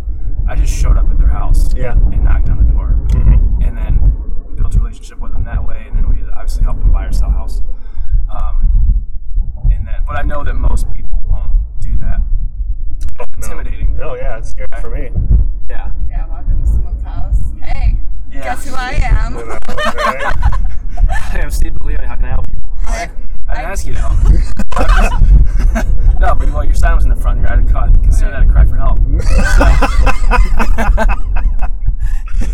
I 0.48 0.56
just 0.56 0.72
showed 0.72 0.96
up 0.96 1.10
at 1.10 1.18
their 1.18 1.28
house 1.30 1.74
Yeah. 1.76 1.94
and 1.94 2.24
knocked 2.24 2.50
on 2.50 2.58
the 2.60 2.72
door 2.72 2.90
Mhm. 3.10 3.66
and 3.66 3.76
then 3.76 4.14
built 4.56 4.76
a 4.76 4.80
relationship 4.80 5.18
with 5.20 5.32
them 5.32 5.44
that 5.46 5.66
way, 5.68 5.86
and 5.88 5.98
then 5.98 6.08
we 6.08 6.22
obviously 6.34 6.64
help 6.66 6.78
them 6.82 6.92
buy 6.92 7.06
or 7.06 7.12
sell 7.12 7.30
a 7.30 7.32
house. 7.32 7.64
Um, 8.30 9.04
and 9.72 9.88
then, 9.88 10.04
but 10.06 10.18
I 10.18 10.22
know 10.22 10.44
that 10.44 10.54
most 10.54 10.92
people 10.94 11.20
won't 11.28 11.50
do 11.82 11.98
that. 11.98 12.22
Intimidating. 13.38 13.98
Oh 14.04 14.14
yeah, 14.14 14.38
it's 14.38 14.52
scary 14.52 14.68
for 14.82 14.92
me. 14.92 15.10
Yeah. 15.68 15.92
Yeah, 16.08 16.28
walk 16.28 16.46
up 16.48 16.60
to 16.62 16.66
someone's 16.68 17.02
house. 17.04 17.42
Hey, 17.60 17.98
Yeah. 18.30 18.44
guess 18.44 18.68
who 18.68 18.76
I 18.76 18.92
am? 19.02 19.36
You 19.38 19.46
know, 19.46 19.58
right? 19.78 20.34
Hi, 21.10 21.42
I'm 21.42 21.52
Steve 21.52 21.78
Leone. 21.82 22.04
How 22.04 22.16
can 22.16 22.26
I 22.26 22.30
help 22.30 22.48
you? 22.50 22.60
I- 22.88 23.10
I 23.50 23.56
didn't 23.56 23.72
ask 23.72 23.86
you 23.88 23.94
to 23.94 24.00
help. 24.02 24.18
no, 26.20 26.36
but 26.36 26.50
well, 26.52 26.64
your 26.64 26.74
sign 26.74 26.96
was 26.96 27.04
in 27.06 27.10
the 27.10 27.16
front. 27.16 27.40
You're 27.42 27.52
I'd 27.52 27.70
ca- 27.72 27.90
consider 27.92 28.32
that 28.32 28.44
a 28.44 28.46
cry 28.46 28.66
for 28.66 28.76
help. 28.78 29.00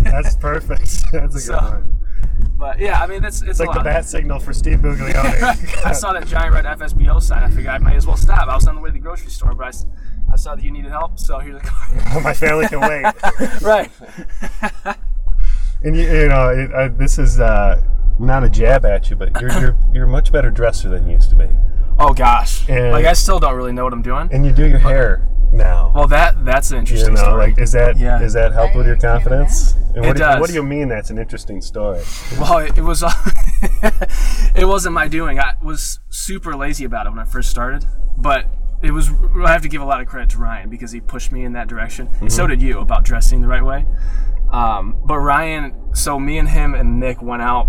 That's 0.04 0.36
perfect. 0.36 1.00
That's 1.22 1.36
a 1.36 1.39
So, 1.39 1.53
good 1.53 1.63
one. 1.63 2.00
But 2.58 2.79
yeah, 2.79 3.01
I 3.01 3.08
mean, 3.08 3.22
that's 3.22 3.41
it's, 3.41 3.51
It's 3.51 3.60
a 3.60 3.65
like 3.65 3.77
the 3.77 3.84
bat 3.84 4.05
signal 4.05 4.39
for 4.39 4.53
Steve 4.53 4.79
Buglione. 4.79 5.84
I 5.86 5.91
saw 5.91 6.13
that 6.13 6.25
giant 6.27 6.53
red 6.53 6.65
FSBO 6.65 7.22
sign. 7.22 7.43
I 7.43 7.48
figured 7.50 7.67
I 7.67 7.77
might 7.77 7.96
as 7.96 8.08
well 8.08 8.15
stop. 8.17 8.48
I 8.48 8.55
was 8.55 8.67
on 8.67 8.75
the 8.75 8.82
way 8.82 8.89
to 8.89 8.93
the 8.93 9.00
grocery 9.00 9.29
store, 9.32 9.53
but 9.53 9.75
I 10.32 10.36
saw 10.38 10.55
that 10.55 10.63
you 10.63 10.72
needed 10.72 10.91
help, 10.91 11.20
so 11.20 11.39
here's 11.39 11.58
a 11.58 11.60
car. 11.60 12.22
My 12.24 12.34
family 12.34 12.67
can 12.67 12.79
wait. 12.79 13.05
right. 13.62 13.91
And 15.84 15.96
you, 15.98 16.03
you 16.03 16.27
know, 16.29 16.50
it, 16.50 16.74
uh, 16.74 16.88
this 16.98 17.20
is 17.20 17.39
uh, 17.39 17.82
not 18.20 18.43
a 18.43 18.50
jab 18.50 18.86
at 18.86 19.10
you, 19.10 19.15
but 19.17 19.39
you're, 19.41 19.51
you're 19.60 19.77
you're 19.93 20.05
a 20.05 20.08
much 20.08 20.32
better 20.32 20.50
dresser 20.50 20.88
than 20.89 21.05
you 21.08 21.15
used 21.15 21.29
to 21.32 21.36
be, 21.36 21.50
oh 22.00 22.14
gosh. 22.14 22.68
And- 22.70 22.92
like 22.92 23.06
I 23.06 23.14
still 23.14 23.40
don't 23.40 23.56
really 23.56 23.74
know 23.74 23.84
what 23.84 23.94
I'm 23.94 24.02
doing. 24.02 24.30
and 24.32 24.46
you 24.46 24.52
do 24.52 24.68
your 24.68 24.80
hair 24.80 25.28
now. 25.52 25.92
Well, 25.96 26.08
that 26.08 26.44
that's 26.46 26.72
an 26.72 26.76
you 26.78 26.80
interesting 26.82 27.14
know, 27.14 27.22
story. 27.24 27.48
like 27.52 27.60
is 27.60 27.72
that 27.74 27.98
Yeah. 27.98 28.18
does 28.20 28.34
that 28.34 28.54
help 28.54 28.76
with 28.76 28.88
your 28.88 28.98
confidence? 28.98 29.74
And 29.96 29.98
It 30.04 30.08
what, 30.08 30.18
do 30.18 30.24
you, 30.24 30.40
what 30.40 30.48
do 30.50 30.54
you 30.56 30.64
mean 30.64 30.88
that's 30.90 31.12
an 31.12 31.20
interesting 31.20 31.62
story? 31.62 32.02
Well, 32.40 32.58
it, 32.60 32.78
it 32.78 32.82
was 32.82 33.04
it 34.56 34.66
wasn't 34.66 34.94
my 34.96 35.08
doing. 35.08 35.40
I 35.40 35.54
was 35.62 36.00
super 36.10 36.56
lazy 36.56 36.86
about 36.86 37.06
it 37.08 37.10
when 37.12 37.20
I 37.20 37.26
first 37.26 37.50
started, 37.50 37.86
but 38.18 38.48
it 38.82 38.92
was. 38.92 39.10
I 39.46 39.52
have 39.52 39.62
to 39.62 39.70
give 39.70 39.82
a 39.82 39.86
lot 39.86 40.02
of 40.02 40.08
credit 40.08 40.30
to 40.32 40.38
Ryan 40.40 40.70
because 40.70 40.92
he 40.92 41.00
pushed 41.00 41.32
me 41.32 41.46
in 41.46 41.54
that 41.54 41.68
direction. 41.68 42.10
And 42.22 42.32
so 42.34 42.48
did 42.48 42.62
you 42.62 42.80
about 42.80 43.04
dressing 43.04 43.42
the 43.42 43.48
right 43.48 43.64
way. 43.64 43.86
Um, 44.52 44.98
but 45.06 45.20
Ryan, 45.20 45.96
so 45.96 46.20
me 46.20 46.38
and 46.38 46.50
him 46.50 46.74
and 46.76 47.00
Nick 47.00 47.22
went 47.22 47.42
out. 47.42 47.68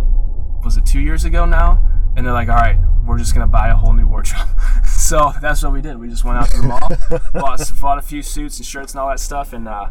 Was 0.65 0.77
it 0.79 0.87
two 0.87 1.01
years 1.01 1.25
ago 1.25 1.45
now? 1.45 1.87
And 2.17 2.25
they're 2.25 2.33
like, 2.33 2.49
"All 2.49 2.57
right, 2.57 2.79
we're 3.07 3.19
just 3.19 3.35
gonna 3.35 3.47
buy 3.47 3.69
a 3.69 3.75
whole 3.75 3.93
new 3.93 4.07
wardrobe." 4.07 4.49
so 4.87 5.33
that's 5.41 5.63
what 5.63 5.73
we 5.73 5.83
did. 5.83 5.99
We 5.99 6.09
just 6.09 6.25
went 6.25 6.39
out 6.39 6.49
to 6.51 6.57
the 6.59 6.69
mall, 6.69 6.89
bought, 7.33 7.73
bought 7.81 7.99
a 7.99 8.03
few 8.03 8.23
suits 8.23 8.59
and 8.59 8.67
shirts 8.67 8.93
and 8.93 9.01
all 9.01 9.09
that 9.09 9.21
stuff, 9.21 9.53
and 9.53 9.67
uh, 9.69 9.89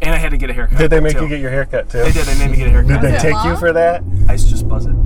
and 0.00 0.14
I 0.14 0.18
had 0.18 0.30
to 0.30 0.36
get 0.36 0.50
a 0.50 0.52
haircut. 0.52 0.78
Did 0.78 0.90
they 0.90 1.00
make 1.00 1.16
too. 1.16 1.22
you 1.22 1.28
get 1.28 1.40
your 1.40 1.50
haircut 1.50 1.88
too? 1.90 1.98
They 1.98 2.12
did. 2.12 2.26
They 2.26 2.38
made 2.38 2.50
me 2.50 2.56
get 2.56 2.66
a 2.66 2.70
haircut. 2.70 3.00
Did 3.00 3.02
they 3.02 3.12
Was 3.12 3.24
it 3.24 3.28
take 3.32 3.44
you 3.44 3.56
for 3.56 3.72
that? 3.72 4.02
I 4.28 4.32
used 4.32 4.46
to 4.46 4.50
just 4.52 4.68
buzz 4.68 4.86
it. 4.86 4.96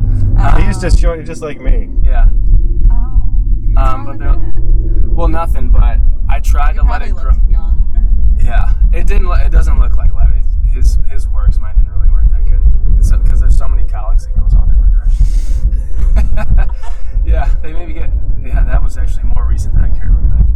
He's 0.65 0.79
just 0.79 0.99
showing 0.99 1.21
you 1.21 1.27
just 1.27 1.43
like 1.43 1.61
me. 1.61 1.91
Yeah. 2.03 2.29
Oh. 2.91 3.23
Um, 3.77 4.07
but 4.07 4.19
they're, 4.19 4.53
well, 5.13 5.29
nothing. 5.29 5.71
But 5.71 6.01
I 6.29 6.41
tried 6.41 6.75
to 6.77 6.83
let 6.83 7.03
it 7.03 7.13
grow. 7.13 7.33
young. 7.49 8.37
Yeah, 8.43 8.73
it 8.93 9.07
didn't. 9.07 9.29
It 9.29 9.51
doesn't 9.51 9.79
look 9.81 9.97
like 9.97 10.15
Levy. 10.15 10.43
His 10.73 10.99
his 11.11 11.29
works. 11.29 11.59
Mine 11.59 11.77
didn't 11.77 11.93
really 11.93 12.09
work 12.09 12.31
that 12.33 12.45
good. 12.45 12.61
It's 12.99 13.11
because 13.11 13.41
there's 13.41 13.57
so 13.57 13.69
many 13.69 13.85
colics. 13.85 14.27
It 14.27 14.37
goes 14.39 14.55
all 14.55 14.67
different 14.67 14.75
directions. 14.75 14.76
yeah, 17.25 17.55
they 17.63 17.73
maybe 17.73 17.93
get. 17.93 18.11
Yeah, 18.41 18.65
that 18.65 18.83
was 18.83 18.97
actually 18.97 19.25
more 19.35 19.47
recent 19.47 19.75
than 19.75 19.85
I 19.85 19.89
cared 19.97 20.11
about. 20.11 20.47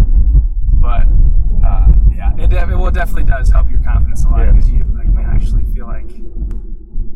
But 0.81 1.67
uh, 1.67 1.93
yeah, 2.15 2.33
it, 2.39 2.51
def- 2.51 2.69
well, 2.69 2.87
it 2.89 2.95
definitely 2.95 3.25
does 3.25 3.51
help 3.51 3.69
your 3.69 3.81
confidence 3.83 4.25
a 4.25 4.29
lot 4.29 4.41
Yeah. 4.41 4.53
because 4.53 4.71
you 4.71 4.85
like, 4.97 5.09
man, 5.09 5.27
I 5.27 5.35
actually 5.35 5.65
feel 5.75 5.87
like 5.87 6.09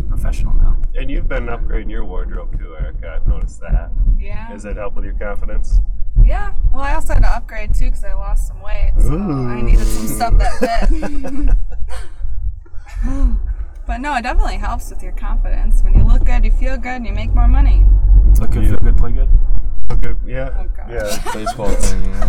professional 0.09 0.55
now. 0.55 0.77
And 0.95 1.11
you've 1.11 1.29
been 1.29 1.47
upgrading 1.47 1.91
your 1.91 2.05
wardrobe 2.05 2.59
too, 2.59 2.75
Erica. 2.77 3.21
I've 3.21 3.27
noticed 3.27 3.61
that. 3.61 3.91
Yeah. 4.19 4.49
Does 4.51 4.65
it 4.65 4.77
help 4.77 4.95
with 4.95 5.05
your 5.05 5.15
confidence? 5.15 5.81
Yeah. 6.25 6.53
Well, 6.73 6.83
I 6.83 6.95
also 6.95 7.15
had 7.15 7.23
to 7.23 7.29
upgrade 7.29 7.75
too 7.75 7.87
because 7.87 8.05
I 8.05 8.15
lost 8.15 8.49
some 8.49 8.61
weight, 8.63 8.93
so 8.99 9.13
Ooh. 9.13 9.49
I 9.49 9.61
needed 9.61 9.87
some 9.87 10.09
stuff 10.09 10.39
that 10.39 10.89
fit. 10.89 11.57
but 13.87 14.00
no, 14.00 14.14
it 14.17 14.23
definitely 14.23 14.57
helps 14.57 14.91
with 14.91 15.03
your 15.03 15.12
confidence. 15.12 15.83
When 15.83 15.95
you 15.95 16.05
look 16.05 16.25
good, 16.25 16.45
you 16.45 16.50
feel 16.50 16.76
good, 16.76 16.97
and 16.97 17.07
you 17.07 17.12
make 17.12 17.35
more 17.35 17.49
money. 17.49 17.85
Look 18.41 18.50
good, 18.50 18.69
feel 18.69 18.79
good, 18.79 18.97
play 18.97 19.12
good. 19.12 19.29
A 19.91 19.97
good, 19.97 20.17
yeah, 20.25 20.50
Oh, 20.59 20.64
God. 20.75 20.91
yeah. 20.91 21.33
Baseball 21.35 21.69
thing, 21.69 22.05
you 22.05 22.11
know? 22.12 22.26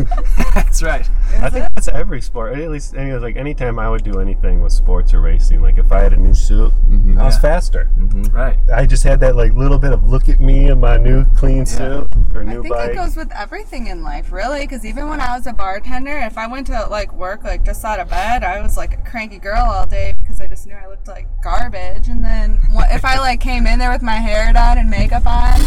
That's 0.53 0.83
right. 0.83 1.09
I 1.39 1.49
think 1.49 1.67
that's 1.75 1.87
every 1.87 2.19
sport. 2.21 2.57
At 2.59 2.69
least, 2.69 2.95
any 2.95 3.13
like 3.13 3.37
anytime 3.37 3.79
I 3.79 3.89
would 3.89 4.03
do 4.03 4.19
anything 4.19 4.61
with 4.61 4.73
sports 4.73 5.13
or 5.13 5.21
racing, 5.21 5.61
like 5.61 5.77
if 5.77 5.89
I 5.91 6.01
had 6.01 6.11
a 6.11 6.17
new 6.17 6.33
suit, 6.33 6.73
Mhm. 6.89 7.17
I 7.19 7.23
was 7.23 7.35
Yeah. 7.35 7.41
faster. 7.41 7.89
Right. 8.31 8.59
I 8.73 8.85
just 8.85 9.03
had 9.03 9.21
that 9.21 9.35
like 9.37 9.53
little 9.53 9.79
bit 9.79 9.93
of 9.93 10.03
look 10.03 10.27
at 10.27 10.41
me 10.41 10.69
in 10.69 10.81
my 10.81 10.97
new 10.97 11.23
clean 11.37 11.65
suit 11.65 12.07
or 12.35 12.43
new 12.43 12.43
bottom. 12.43 12.49
I 12.49 12.53
new 12.55 12.61
think 12.63 12.75
bike. 12.75 12.89
it 12.91 12.95
goes 12.95 13.15
with 13.15 13.31
everything 13.31 13.87
in 13.87 14.03
life, 14.03 14.31
really. 14.33 14.61
Because 14.61 14.85
even 14.85 15.07
when 15.07 15.21
I 15.21 15.35
was 15.37 15.47
a 15.47 15.53
bartender, 15.53 16.17
if 16.17 16.37
I 16.37 16.47
went 16.47 16.67
to 16.67 16.87
like 16.91 17.13
work 17.13 17.45
like 17.45 17.63
just 17.63 17.85
out 17.85 17.99
of 17.99 18.09
bed, 18.09 18.43
I 18.43 18.61
was 18.61 18.75
like 18.75 18.93
a 18.93 19.09
cranky 19.09 19.39
girl 19.39 19.63
all 19.63 19.85
day 19.85 20.13
because 20.19 20.41
I 20.41 20.47
just 20.47 20.67
knew 20.67 20.75
I 20.75 20.87
looked 20.89 21.07
like 21.07 21.27
garbage. 21.41 22.09
And 22.09 22.23
then 22.23 22.59
what, 22.71 22.87
if 22.91 23.05
I 23.05 23.17
like 23.17 23.39
came 23.39 23.65
in 23.65 23.79
there 23.79 23.91
with 23.91 24.01
my 24.01 24.15
hair 24.17 24.51
done 24.51 24.77
and 24.77 24.89
makeup 24.89 25.25
on, 25.25 25.61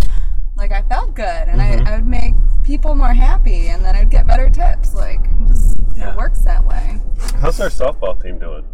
like 0.59 0.73
I 0.73 0.83
felt 0.83 1.15
good, 1.15 1.25
and 1.25 1.61
Mm-hmm. 1.61 1.87
I, 1.87 1.93
I 1.93 1.97
would 1.97 2.07
make 2.07 2.35
people 2.65 2.95
more 2.95 3.13
happy, 3.15 3.69
and 3.69 3.85
then 3.85 3.97
I'd 3.97 4.11
get 4.11 4.27
better 4.27 4.51
tips. 4.51 4.95
Like 4.95 5.21
just 5.49 5.77
Yeah. 5.97 6.11
it 6.13 6.17
works 6.17 6.41
that 6.43 6.65
way. 6.65 7.01
How's 7.41 7.61
our 7.61 7.69
softball 7.69 8.21
team 8.23 8.39
doing? 8.39 8.65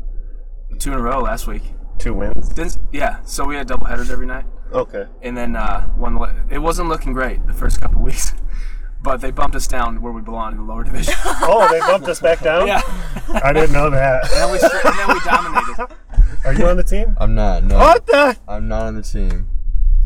Two 0.78 0.92
in 0.92 0.98
a 0.98 1.02
row 1.02 1.20
last 1.20 1.46
week. 1.46 1.62
Two 1.98 2.14
wins. 2.14 2.48
Didn't, 2.48 2.78
yeah. 2.92 3.18
So 3.24 3.44
we 3.44 3.54
had 3.54 3.68
double 3.68 3.86
headers 3.86 4.10
every 4.10 4.26
night, 4.26 4.44
Okay. 4.72 5.06
and 5.22 5.36
then 5.36 5.54
uh, 5.56 5.86
one. 5.90 6.18
It 6.50 6.58
wasn't 6.58 6.88
looking 6.88 7.12
great 7.12 7.46
the 7.46 7.52
first 7.52 7.80
couple 7.80 8.02
weeks, 8.10 8.34
but 9.02 9.20
they 9.20 9.30
bumped 9.30 9.54
us 9.54 9.66
down 9.68 10.00
where 10.02 10.12
we 10.12 10.20
belong 10.20 10.52
in 10.52 10.58
the 10.58 10.64
lower 10.64 10.82
division. 10.84 11.14
Oh, 11.24 11.68
they 11.70 11.78
bumped 11.80 12.08
us 12.08 12.20
back 12.20 12.40
down. 12.40 12.66
yeah. 12.66 12.80
I 13.42 13.52
didn't 13.52 13.72
know 13.72 13.90
that. 13.90 14.24
And 14.24 14.32
then 14.32 14.52
we 14.52 14.58
and 14.58 14.98
then 14.98 15.08
we 15.08 15.20
dominated. 15.20 15.96
Are 16.44 16.52
you 16.54 16.66
on 16.66 16.76
the 16.76 16.82
team? 16.82 17.16
I'm 17.20 17.34
not, 17.34 17.64
no. 17.64 17.78
What 17.78 18.04
the? 18.06 18.36
I'm 18.48 18.66
not 18.68 18.82
on 18.86 18.96
the 18.96 19.02
team. 19.02 19.48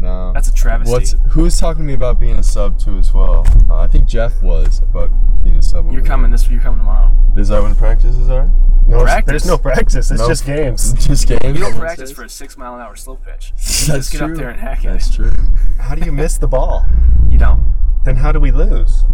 No. 0.01 0.33
That's 0.33 0.49
a 0.49 0.55
travesty. 0.55 0.93
What's 0.93 1.15
who's 1.31 1.59
talking 1.59 1.83
to 1.83 1.87
me 1.87 1.95
about 1.95 2.21
being 2.21 2.37
a 2.37 2.43
sub 2.43 2.79
too 2.79 2.99
as 2.99 3.13
well? 3.13 3.45
Uh, 3.69 3.77
I 3.77 3.87
think 3.89 4.07
Jeff 4.07 4.41
was 4.43 4.81
about 4.83 5.11
being 5.43 5.57
a 5.57 5.63
sub. 5.63 5.87
You're 5.91 6.01
over 6.01 6.07
coming 6.09 6.31
there. 6.31 6.39
this. 6.39 6.49
You're 6.49 6.61
coming 6.61 6.79
tomorrow. 6.79 7.13
Is 7.37 7.49
that 7.49 7.63
when 7.63 7.75
practices 7.75 8.29
are? 8.29 8.51
No, 8.87 9.03
Practice. 9.03 9.31
there's 9.31 9.47
no 9.47 9.59
practice. 9.59 10.11
It's 10.11 10.19
Nope. 10.21 10.31
just 10.31 10.47
games. 10.47 10.93
Just 11.07 11.29
games. 11.29 11.59
You 11.59 11.65
don't 11.65 11.77
practice 11.79 12.11
for 12.11 12.25
a 12.25 12.29
six 12.29 12.57
mile 12.57 12.75
an 12.77 12.81
hour 12.81 12.97
slow 12.97 13.17
pitch. 13.17 13.51
That's 13.57 13.85
Just 13.85 14.13
get 14.13 14.19
true. 14.19 14.33
up 14.33 14.37
there 14.39 14.49
and 14.49 14.59
hack 14.59 14.83
it. 14.85 14.89
That's 14.89 15.15
true. 15.15 15.31
How 15.79 15.95
do 15.95 16.07
you 16.07 16.11
miss 16.13 16.39
the 16.39 16.49
ball? 16.49 16.87
You 17.29 17.37
don't. 17.37 17.75
Then 18.05 18.17
how 18.17 18.33
do 18.33 18.41
we 18.41 18.51
lose? 18.51 19.05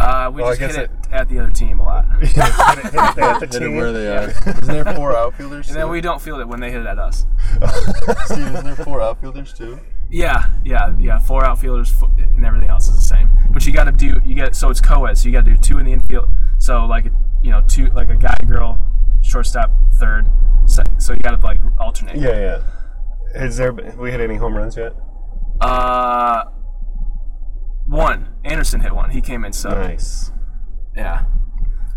Uh, 0.00 0.30
we 0.34 0.42
Well, 0.42 0.50
I 0.50 0.56
just 0.56 0.60
hit 0.60 0.68
guess 0.68 0.76
it 0.76 0.90
at 1.12 1.28
the 1.28 1.38
other 1.38 1.50
team 1.52 1.78
a 1.78 1.84
lot, 1.84 2.06
hit 2.20 2.22
it, 2.22 2.36
hit 2.36 2.38
it, 2.38 2.84
hit 2.84 2.94
it 2.94 2.98
at 2.98 3.14
the 3.40 3.46
Hit 3.46 3.54
it 3.54 3.58
team. 3.60 3.76
where 3.76 3.92
they 3.92 4.08
are. 4.08 4.30
Isn't 4.30 4.66
there 4.66 4.84
four 4.94 5.16
outfielders? 5.16 5.68
and 5.68 5.76
then 5.76 5.88
we 5.90 6.00
don't 6.00 6.20
feel 6.20 6.40
it 6.40 6.48
when 6.48 6.58
they 6.60 6.70
hit 6.72 6.80
it 6.80 6.86
at 6.86 6.98
us. 6.98 7.24
Steve, 8.26 8.38
isn't 8.48 8.64
there 8.64 8.76
four 8.76 9.00
outfielders 9.00 9.52
too? 9.52 9.78
Yeah, 10.10 10.50
yeah, 10.64 10.94
yeah. 10.98 11.18
Four 11.18 11.44
outfielders 11.44 11.90
fo- 11.90 12.10
and 12.18 12.44
everything 12.44 12.70
else 12.70 12.88
is 12.88 12.94
the 12.94 13.00
same. 13.02 13.28
But 13.50 13.66
you 13.66 13.72
got 13.72 13.84
to 13.84 13.92
do 13.92 14.20
you 14.24 14.34
get 14.34 14.54
so 14.56 14.70
it's 14.70 14.80
co-ed. 14.80 15.18
So 15.18 15.26
you 15.28 15.32
got 15.32 15.44
to 15.44 15.50
do 15.50 15.56
two 15.58 15.78
in 15.78 15.84
the 15.86 15.92
infield. 15.92 16.30
So 16.58 16.86
like 16.86 17.06
you 17.42 17.50
know 17.50 17.62
two 17.68 17.86
like 17.88 18.08
a 18.10 18.16
guy 18.16 18.36
girl, 18.46 18.78
shortstop 19.22 19.70
third. 19.94 20.26
So, 20.66 20.82
so 20.98 21.12
you 21.12 21.18
got 21.20 21.38
to 21.38 21.46
like 21.46 21.60
alternate. 21.78 22.16
Yeah, 22.16 22.40
yeah. 22.40 22.62
Has 23.38 23.56
there 23.58 23.72
we 23.72 24.10
hit 24.10 24.20
any 24.20 24.36
home 24.36 24.54
runs 24.56 24.76
yet? 24.76 24.94
Uh, 25.60 26.44
one 27.86 28.28
Anderson 28.44 28.80
hit 28.80 28.94
one. 28.94 29.10
He 29.10 29.20
came 29.20 29.44
in 29.44 29.52
so 29.52 29.70
Nice. 29.70 30.30
yeah. 30.96 31.24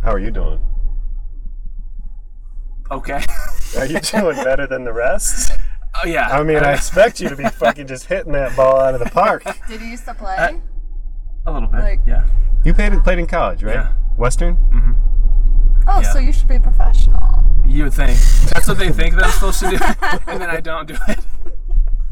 How 0.03 0.12
are 0.12 0.20
you 0.20 0.32
doing? 0.32 0.60
Okay. 2.89 3.24
Are 3.77 3.86
you 3.86 4.00
doing 4.01 4.36
better 4.44 4.68
than 4.68 4.84
the 4.84 4.91
rest? 4.94 5.51
Oh 6.03 6.08
yeah. 6.08 6.27
I 6.29 6.43
mean, 6.43 6.58
I 6.58 6.74
expect 6.75 7.20
you 7.20 7.29
to 7.29 7.36
be 7.36 7.46
fucking 7.46 7.88
just 7.88 8.05
hitting 8.05 8.31
that 8.34 8.55
ball 8.55 8.79
out 8.79 8.93
of 8.93 9.00
the 9.00 9.10
park. 9.10 9.43
Did 9.67 9.81
you 9.81 9.88
used 9.88 10.05
to 10.05 10.13
play? 10.13 10.36
Uh, 10.38 10.51
a 11.46 11.51
little 11.51 11.70
bit. 11.70 11.79
like- 11.79 12.00
yeah. 12.05 12.27
You 12.63 12.74
played 12.74 12.93
played 13.03 13.17
in 13.20 13.25
college, 13.27 13.64
right? 13.64 13.74
Yeah. 13.75 13.94
Western. 14.18 14.55
oh, 15.87 16.01
yeah. 16.01 16.14
so 16.14 16.20
you 16.20 16.31
should 16.31 16.48
be 16.48 16.55
a 16.55 16.59
professional. 16.59 17.44
You 17.66 17.85
would 17.85 17.94
think 17.94 18.20
that's 18.53 18.68
what 18.68 18.77
they 18.77 18.92
think 18.92 19.16
that 19.16 19.24
I'm 19.25 19.31
supposed 19.31 19.59
to 19.61 19.70
do, 19.72 19.77
and 20.31 20.42
then 20.42 20.50
I 20.50 20.59
don't 20.59 20.87
do 20.87 20.96
it. 21.07 21.20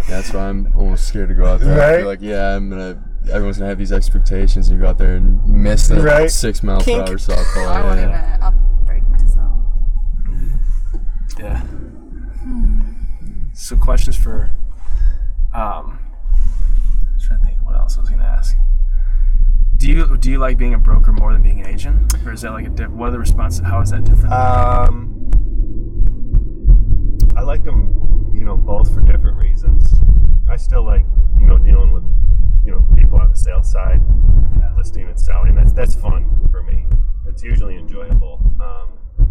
That's 0.07 0.33
why 0.33 0.47
I'm 0.49 0.71
almost 0.75 1.07
scared 1.07 1.29
to 1.29 1.35
go 1.35 1.45
out 1.45 1.59
there. 1.59 1.73
I 1.73 1.77
Right? 1.91 1.97
feel 1.99 2.07
like, 2.07 2.21
yeah, 2.21 2.55
I'm 2.55 2.69
gonna. 2.69 3.03
Everyone's 3.29 3.57
gonna 3.57 3.69
have 3.69 3.77
these 3.77 3.91
expectations, 3.91 4.69
and 4.69 4.77
you 4.77 4.83
go 4.83 4.89
out 4.89 4.97
there 4.97 5.17
and 5.17 5.45
miss 5.47 5.87
that 5.89 6.01
Right. 6.01 6.31
six 6.31 6.63
mile 6.63 6.81
per 6.81 6.93
hour 6.93 7.07
softball. 7.17 7.67
I 7.67 7.79
yeah, 7.79 7.89
wouldn't 7.89 8.09
yeah. 8.11 8.29
even. 8.29 8.43
I'll 8.43 8.85
break 8.85 9.03
myself. 9.09 9.59
Yeah. 11.37 11.61
So 13.61 13.75
questions 13.75 14.15
for 14.15 14.49
um 15.53 15.99
I'm 17.11 17.19
trying 17.19 17.39
to 17.41 17.45
think 17.45 17.57
what 17.65 17.75
else 17.75 17.97
I 17.97 18.01
was 18.01 18.09
gonna 18.09 18.23
ask. 18.23 18.55
Do 19.75 19.87
you 19.91 20.17
do 20.17 20.31
you 20.31 20.37
like 20.39 20.57
being 20.57 20.73
a 20.73 20.77
broker 20.77 21.11
more 21.11 21.33
than 21.33 21.41
being 21.41 21.59
an 21.59 21.67
agent? 21.67 22.13
Or 22.25 22.31
is 22.31 22.41
that 22.41 22.51
like 22.51 22.65
a 22.67 22.69
diff- 22.69 22.89
what 22.89 23.09
are 23.09 23.11
the 23.11 23.19
responses 23.19 23.65
how 23.65 23.81
is 23.81 23.89
that 23.91 24.05
different? 24.05 24.31
Um, 24.33 25.29
I 27.35 27.41
like 27.41 27.63
them, 27.65 28.31
you 28.33 28.45
know, 28.45 28.55
both 28.55 28.93
for 28.93 29.01
different 29.01 29.37
reasons. 29.37 29.93
I 30.49 30.55
still 30.55 30.83
like, 30.83 31.05
you 31.37 31.45
know, 31.45 31.57
dealing 31.57 31.91
with, 31.91 32.03
you 32.65 32.71
know, 32.71 32.83
people 32.97 33.19
on 33.19 33.27
the 33.29 33.35
sales 33.35 33.69
side, 33.69 34.01
Yeah. 34.57 34.73
listing 34.77 35.05
and 35.07 35.19
selling. 35.19 35.55
That's 35.55 35.73
that's 35.73 35.95
fun 35.95 36.47
for 36.49 36.63
me. 36.63 36.85
It's 37.25 37.43
usually 37.43 37.75
enjoyable. 37.75 38.39
Um, 38.61 39.27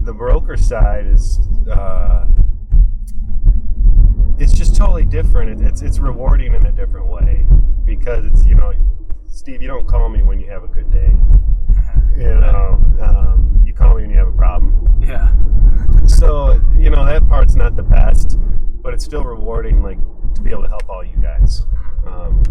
the 0.00 0.12
broker 0.12 0.56
side 0.56 1.06
is, 1.06 1.38
uh, 1.70 2.26
it's 4.38 4.52
just 4.52 4.76
totally 4.76 5.04
different. 5.04 5.60
It, 5.60 5.66
it's 5.66 5.82
it's 5.82 5.98
rewarding 5.98 6.54
in 6.54 6.66
a 6.66 6.72
different 6.72 7.06
way 7.08 7.46
because 7.84 8.24
it's 8.26 8.46
you 8.46 8.54
know, 8.54 8.72
Steve, 9.28 9.62
you 9.62 9.68
don't 9.68 9.86
call 9.86 10.08
me 10.08 10.22
when 10.22 10.38
you 10.38 10.50
have 10.50 10.64
a 10.64 10.68
good 10.68 10.90
day. 10.90 11.14
You 12.16 12.34
know, 12.34 12.82
um, 13.00 13.62
you 13.64 13.72
call 13.72 13.94
me 13.94 14.02
when 14.02 14.10
you 14.10 14.18
have 14.18 14.26
a 14.26 14.32
problem. 14.32 15.00
yeah. 15.00 15.30
So 16.08 16.60
you 16.76 16.90
know 16.90 17.04
that 17.04 17.28
part's 17.28 17.54
not 17.54 17.76
the 17.76 17.84
best, 17.84 18.36
but 18.82 18.92
it's 18.92 19.04
still 19.04 19.22
rewarding, 19.22 19.82
like 19.84 19.98
to 20.34 20.40
be 20.42 20.50
able 20.50 20.62
to 20.62 20.68
help 20.68 20.88
all 20.88 21.04
you 21.04 21.16
guys 21.22 21.64
um, 22.06 22.42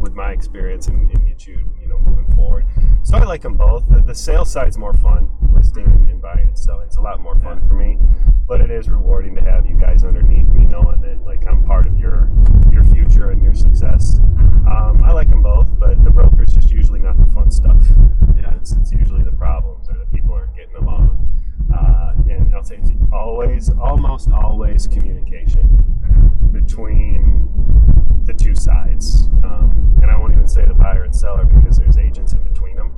with 0.00 0.12
my 0.14 0.30
experience 0.30 0.86
and, 0.86 1.10
and 1.10 1.26
get 1.26 1.48
you, 1.48 1.72
you 1.80 1.88
know, 1.88 1.98
moving 1.98 2.32
forward. 2.36 2.64
So 3.02 3.16
I 3.16 3.24
like 3.24 3.42
them 3.42 3.54
both. 3.54 3.88
The, 3.88 4.02
the 4.02 4.14
sales 4.14 4.52
side's 4.52 4.78
more 4.78 4.94
fun, 4.94 5.30
listing 5.52 5.86
and 6.08 6.22
buying 6.22 6.46
and 6.46 6.58
selling. 6.58 6.86
It's 6.86 6.96
a 6.96 7.00
lot 7.02 7.20
more 7.20 7.38
fun 7.40 7.66
for 7.66 7.74
me, 7.74 7.98
but 8.46 8.60
it 8.60 8.70
is 8.70 8.88
rewarding 8.88 9.34
to 9.34 9.42
have 9.42 9.66
you 9.66 9.76
guys 9.76 10.04
underneath 10.04 10.46
me, 10.48 10.66
knowing 10.66 11.00
that 11.00 11.24
like 11.24 11.46
I'm 11.46 11.64
part 11.64 11.86
of 11.86 11.98
your 11.98 12.30
your 12.72 12.84
future 12.84 13.30
and 13.30 13.42
your 13.42 13.54
success. 13.54 14.18
Um, 14.18 15.02
I 15.04 15.12
like 15.12 15.28
them 15.28 15.42
both, 15.42 15.68
but 15.78 16.02
the 16.04 16.10
broker's 16.10 16.52
just 16.52 16.70
usually 16.70 17.00
not 17.00 17.16
the 17.16 17.26
fun 17.32 17.50
stuff. 17.50 17.82
Yeah. 18.36 18.54
It's, 18.56 18.72
it's 18.72 18.92
usually 18.92 19.22
the 19.22 19.32
problems 19.32 19.88
or 19.88 19.96
the 19.98 20.06
people 20.06 20.34
aren't 20.34 20.54
getting 20.54 20.76
along. 20.76 21.22
Uh, 21.74 22.14
and 22.30 22.54
I'll 22.54 22.62
say 22.64 22.76
it's 22.76 22.90
always, 23.12 23.70
almost 23.70 24.30
always 24.30 24.86
communication 24.86 26.50
between 26.52 27.48
the 28.24 28.34
two 28.34 28.54
sides. 28.54 29.28
Um, 29.44 29.98
and 30.02 30.10
I 30.10 30.18
won't 30.18 30.32
even 30.32 30.48
say 30.48 30.64
the 30.64 30.74
buyer 30.74 31.04
and 31.04 31.14
seller 31.14 31.44
because 31.44 31.78
there's 31.78 31.96
agents 31.96 32.32
in 32.32 32.42
between 32.42 32.76
them. 32.76 32.92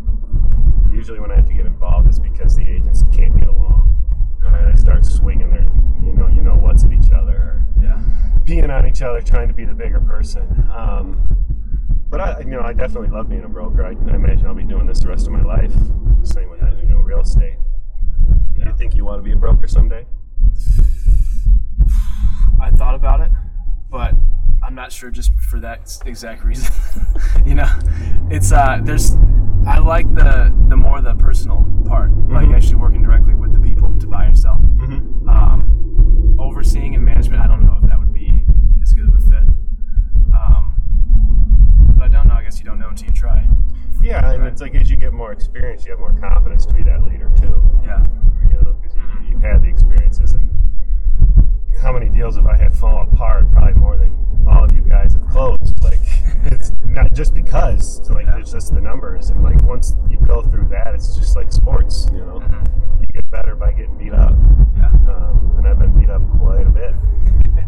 Usually, 0.93 1.21
when 1.21 1.31
I 1.31 1.37
have 1.37 1.47
to 1.47 1.55
get 1.55 1.67
involved, 1.67 2.09
it's 2.09 2.19
because 2.19 2.57
the 2.57 2.69
agents 2.69 3.05
can't 3.13 3.39
get 3.39 3.49
along. 3.49 4.08
Uh, 4.53 4.71
they 4.73 4.77
start 4.79 5.05
swinging 5.05 5.51
their, 5.51 5.67
you 6.05 6.13
know, 6.15 6.27
you 6.29 6.43
know 6.43 6.55
what's 6.55 6.85
at 6.85 6.93
each 6.93 7.11
other, 7.13 7.37
or 7.37 7.65
Yeah. 7.83 8.01
peeing 8.45 8.71
on 8.75 8.87
each 8.87 9.03
other, 9.03 9.21
trying 9.21 9.49
to 9.49 9.55
be 9.55 9.65
the 9.65 9.75
bigger 9.75 10.01
person. 10.01 10.43
Um, 10.75 11.21
but 12.11 12.21
I, 12.21 12.41
you 12.41 12.47
know, 12.47 12.61
I 12.63 12.73
definitely 12.73 13.09
love 13.11 13.29
being 13.29 13.45
a 13.45 13.49
broker. 13.49 13.85
I, 13.85 13.91
I 13.91 14.15
imagine 14.15 14.47
I'll 14.47 14.55
be 14.55 14.65
doing 14.65 14.87
this 14.87 15.01
the 15.01 15.09
rest 15.09 15.27
of 15.27 15.33
my 15.33 15.43
life. 15.43 15.73
Same 16.23 16.49
with 16.51 16.61
you 16.81 16.89
know, 16.89 16.99
real 16.99 17.21
estate. 17.21 17.57
You 18.57 18.73
think 18.77 18.95
you 18.95 19.05
want 19.05 19.19
to 19.19 19.23
be 19.23 19.33
a 19.33 19.37
broker 19.37 19.67
someday? 19.69 20.07
I 22.61 22.71
thought 22.71 22.95
about 22.95 23.21
it, 23.21 23.31
but 23.91 24.15
I'm 24.63 24.75
not 24.75 24.93
sure 24.93 25.11
just 25.11 25.33
for 25.51 25.61
that 25.61 25.97
exact 26.07 26.45
reason. 26.45 26.73
you 27.47 27.55
know, 27.55 27.69
it's 28.31 28.53
uh, 28.53 28.81
there's 28.83 29.13
I 29.66 29.79
like 29.79 30.12
the 30.14 30.53
the 30.68 30.77
more 30.77 31.01
the 31.01 31.14
personal 31.14 31.64
part, 31.87 32.11
like 32.29 32.49
Mhm. 32.49 32.55
actually 32.55 32.77
working 32.77 33.03
directly 33.03 33.35
with 33.35 33.53
the 33.53 33.61
people 33.61 33.92
to 33.99 34.07
buy 34.07 34.25
and 34.25 34.38
sell. 34.38 34.57
Mm-hmm. 34.57 35.29
Um, 35.29 36.35
overseeing 36.38 36.94
and 36.94 37.05
management, 37.05 37.42
I 37.42 37.47
don't 37.47 37.62
know 37.64 37.77
if 37.83 37.88
that 37.88 37.99
would 37.99 38.12
be 38.12 38.44
as 38.83 38.92
good 38.94 39.09
of 39.09 39.14
a 39.14 39.18
fit. 39.18 39.47
Um, 40.33 40.73
but 41.97 42.05
I 42.05 42.09
don't 42.09 42.29
know. 42.29 42.35
I 42.35 42.44
guess 42.44 42.59
you 42.61 42.64
don't 42.66 42.79
know 42.79 42.88
until 42.88 43.09
you 43.09 43.14
try. 43.14 43.49
Yeah, 44.01 44.31
and 44.33 44.44
it's 44.44 44.61
like 44.62 44.75
as 44.75 44.90
you 44.90 44.97
get 44.97 45.12
more 45.12 45.33
experience, 45.33 45.85
you 45.85 45.90
have 45.92 46.01
more 46.01 46.12
confidence 46.14 46.64
to 46.66 46.75
be 46.75 46.83
that 46.85 47.03
leader 47.05 47.31
too. 47.37 47.61
Yeah. 47.83 48.03
You 48.49 48.55
know, 48.62 48.73
because 48.81 48.97
you've 49.29 49.42
had 49.42 49.62
the 49.62 49.68
experiences. 49.68 50.33
And 50.33 50.51
how 51.83 51.92
many 51.92 52.09
deals 52.09 52.37
have 52.37 52.47
I 52.47 52.57
had 52.57 52.73
fall 52.73 53.03
apart? 53.03 53.51
Probably 53.53 53.75
more 53.75 53.97
than 53.97 54.12
all 54.49 54.65
of 54.65 54.73
you 54.75 54.81
guys 54.83 55.13
have 55.15 55.27
closed. 55.29 55.83
Like 55.83 56.01
it's 56.47 56.73
not 56.87 57.13
just 57.13 57.35
because, 57.35 57.99
it's 58.01 58.11
like 58.11 58.27
Yeah. 58.27 58.39
it's 58.39 58.53
just 58.53 58.75
the 58.75 58.81
numbers. 58.81 59.31
And 59.31 59.43
like 59.43 59.61
once 59.63 59.95
you 60.11 60.19
go 60.27 60.43
through 60.43 60.69
that, 60.69 60.95
it's 60.95 61.17
just 61.17 61.37
like 61.37 61.53
sports. 61.53 62.07
You 62.13 62.19
know, 62.21 62.43
you 63.01 63.07
get 63.07 63.31
better 63.31 63.55
by 63.55 63.73
getting 63.73 63.97
beat 63.99 64.13
up. 64.13 64.33
Yeah. 64.77 64.87
um, 65.13 65.55
and 65.59 65.67
I've 65.67 65.79
been 65.79 65.99
beat 65.99 66.11
up 66.11 66.23
quite 66.39 66.67
a 66.67 66.71
bit. 66.71 66.95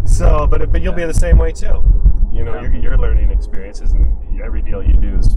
So, 0.06 0.46
but 0.46 0.72
but 0.72 0.82
you'll 0.82 0.94
be 0.94 1.04
the 1.04 1.14
same 1.14 1.38
way 1.38 1.52
too. 1.52 1.82
You 2.32 2.44
know, 2.44 2.54
Yeah. 2.54 2.62
you're, 2.62 2.74
you're 2.76 2.98
learning 2.98 3.30
experiences, 3.30 3.92
and 3.92 4.40
every 4.40 4.60
deal 4.62 4.82
you 4.82 4.94
do 4.94 5.14
is 5.16 5.36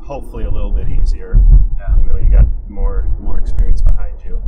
hopefully 0.00 0.44
a 0.44 0.50
little 0.50 0.70
bit 0.70 0.88
easier. 0.88 1.42
Yeah. 1.78 1.96
You 1.98 2.02
know, 2.04 2.16
you 2.18 2.28
got 2.30 2.46
more 2.68 3.08
more 3.20 3.38
experience 3.38 3.82
behind 3.82 4.22
you. 4.24 4.40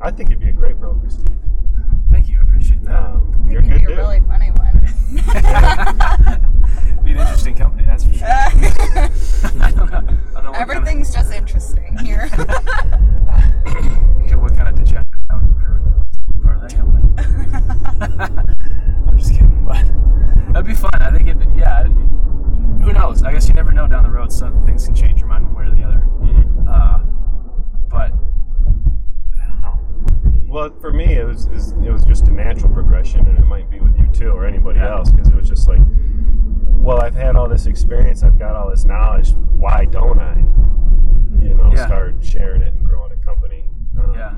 I 0.00 0.10
think 0.10 0.30
you'd 0.30 0.40
be 0.40 0.50
a 0.50 0.52
great 0.52 0.78
broker, 0.78 1.08
Steve. 1.08 1.26
Thank 2.10 2.28
you. 2.28 2.38
I 2.38 2.42
appreciate 2.42 2.82
that. 2.84 3.02
Um, 3.02 3.46
you're 3.50 3.60
a 3.60 3.62
good 3.62 3.72
you'd 3.72 3.80
be 3.80 3.86
dude. 3.86 3.98
a 3.98 4.02
really 4.02 4.20
funny 4.20 4.50
one. 4.50 4.80
be 7.04 7.12
an 7.12 7.18
interesting 7.18 7.54
company, 7.54 7.84
that's 7.84 8.04
for 8.04 8.14
sure. 8.14 8.26
I 8.28 9.70
don't 9.74 9.90
know. 9.90 9.98
I 9.98 10.40
don't 10.40 10.44
know 10.44 10.50
what 10.52 10.60
Everything's 10.60 11.12
just 11.12 11.32
interesting 11.32 11.96
here. 11.98 12.28
Kind 12.28 12.50
of, 14.32 14.40
what 14.40 14.56
kind 14.56 14.68
of 14.68 14.74
did 14.76 14.90
you 14.90 14.96
have 14.96 15.06
to 15.10 15.16
recruit 15.36 15.82
part 16.42 16.56
of 16.56 16.62
that 16.62 16.74
company? 16.76 17.02
I'm 19.08 19.18
just 19.18 19.30
kidding, 19.32 19.64
but 19.64 19.84
that'd 20.52 20.66
be 20.66 20.74
fun. 20.74 20.90
I 21.00 21.10
think 21.10 21.28
it. 21.28 21.36
Yeah. 21.56 21.84
Who 21.84 22.92
knows? 22.92 23.22
I 23.22 23.32
guess 23.32 23.48
you 23.48 23.54
never 23.54 23.72
know 23.72 23.86
down 23.86 24.02
the 24.04 24.10
road. 24.10 24.32
Some 24.32 24.64
things 24.64 24.84
can 24.86 24.94
change 24.94 25.18
your 25.18 25.28
mind 25.28 25.44
one 25.46 25.54
way 25.54 25.72
or 25.72 25.74
the 25.74 25.82
other. 25.84 26.06
Mhm. 26.20 26.68
Uh, 26.68 26.98
but 27.88 28.12
I 29.40 29.46
don't 29.46 29.62
know. 29.62 29.78
Well, 30.56 30.70
for 30.80 30.90
me, 30.90 31.12
it 31.12 31.26
was 31.26 31.48
is- 31.48 31.72
it 31.72 31.92
was 31.92 32.02
just 32.02 32.28
a 32.28 32.32
natural 32.32 32.72
progression, 32.72 33.26
and 33.26 33.36
it 33.38 33.44
might 33.44 33.68
be 33.68 33.78
with 33.78 33.94
you 33.98 34.06
too, 34.06 34.30
or 34.30 34.46
anybody 34.46 34.78
Yeah. 34.78 34.94
else, 34.96 35.12
because 35.12 35.28
it 35.28 35.34
was 35.36 35.46
just 35.50 35.68
like, 35.68 35.82
well, 36.78 36.98
I've 37.02 37.14
had 37.14 37.36
all 37.36 37.46
this 37.46 37.66
experience, 37.66 38.22
I've 38.22 38.38
got 38.38 38.56
all 38.56 38.70
this 38.70 38.86
knowledge. 38.86 39.34
Why 39.34 39.84
don't 39.84 40.18
I, 40.18 40.38
you 41.42 41.52
know, 41.52 41.70
Yeah. 41.74 41.84
start 41.84 42.24
sharing 42.24 42.62
it 42.62 42.72
and 42.72 42.88
growing 42.88 43.12
a 43.12 43.16
company? 43.16 43.68
Um, 44.02 44.14
Yeah. 44.14 44.32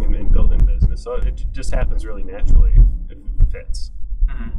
and, 0.00 0.14
and 0.14 0.30
building 0.30 0.60
business. 0.64 1.02
So 1.02 1.14
it 1.14 1.44
just 1.50 1.74
happens 1.74 2.06
really 2.06 2.22
naturally 2.22 2.78
it 3.08 3.18
fits. 3.50 3.90
hmm 4.28 4.50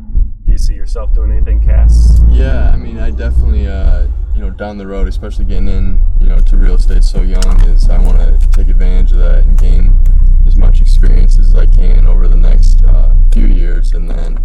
Do 0.45 0.51
you 0.51 0.58
see 0.58 0.73
yourself 0.75 1.13
doing 1.13 1.32
anything, 1.32 1.62
Cass? 1.62 2.21
Yeah, 2.27 2.71
I 2.73 2.75
mean, 2.75 2.99
I 2.99 3.12
definitely, 3.12 3.67
uh, 3.67 4.08
you 4.36 4.41
know, 4.41 4.49
down 4.49 4.77
the 4.77 4.88
road, 4.88 5.08
especially 5.08 5.45
getting 5.45 5.69
in, 5.69 6.01
you 6.19 6.27
know, 6.27 6.39
to 6.39 6.58
real 6.58 6.75
estate 6.75 7.06
so 7.06 7.21
young, 7.21 7.62
is 7.67 7.89
I 7.89 7.99
want 7.99 8.17
to 8.19 8.49
take 8.51 8.67
advantage 8.67 9.13
of 9.13 9.19
that 9.19 9.45
and 9.45 9.58
gain 9.58 9.97
as 10.25 10.27
much 10.58 10.82
experience 10.82 11.39
as 11.39 11.56
I 11.56 11.65
can 11.65 12.08
over 12.08 12.28
the 12.28 12.38
next 12.38 12.84
uh, 12.84 13.15
few 13.32 13.48
years, 13.48 13.93
and 13.93 14.10
then 14.10 14.38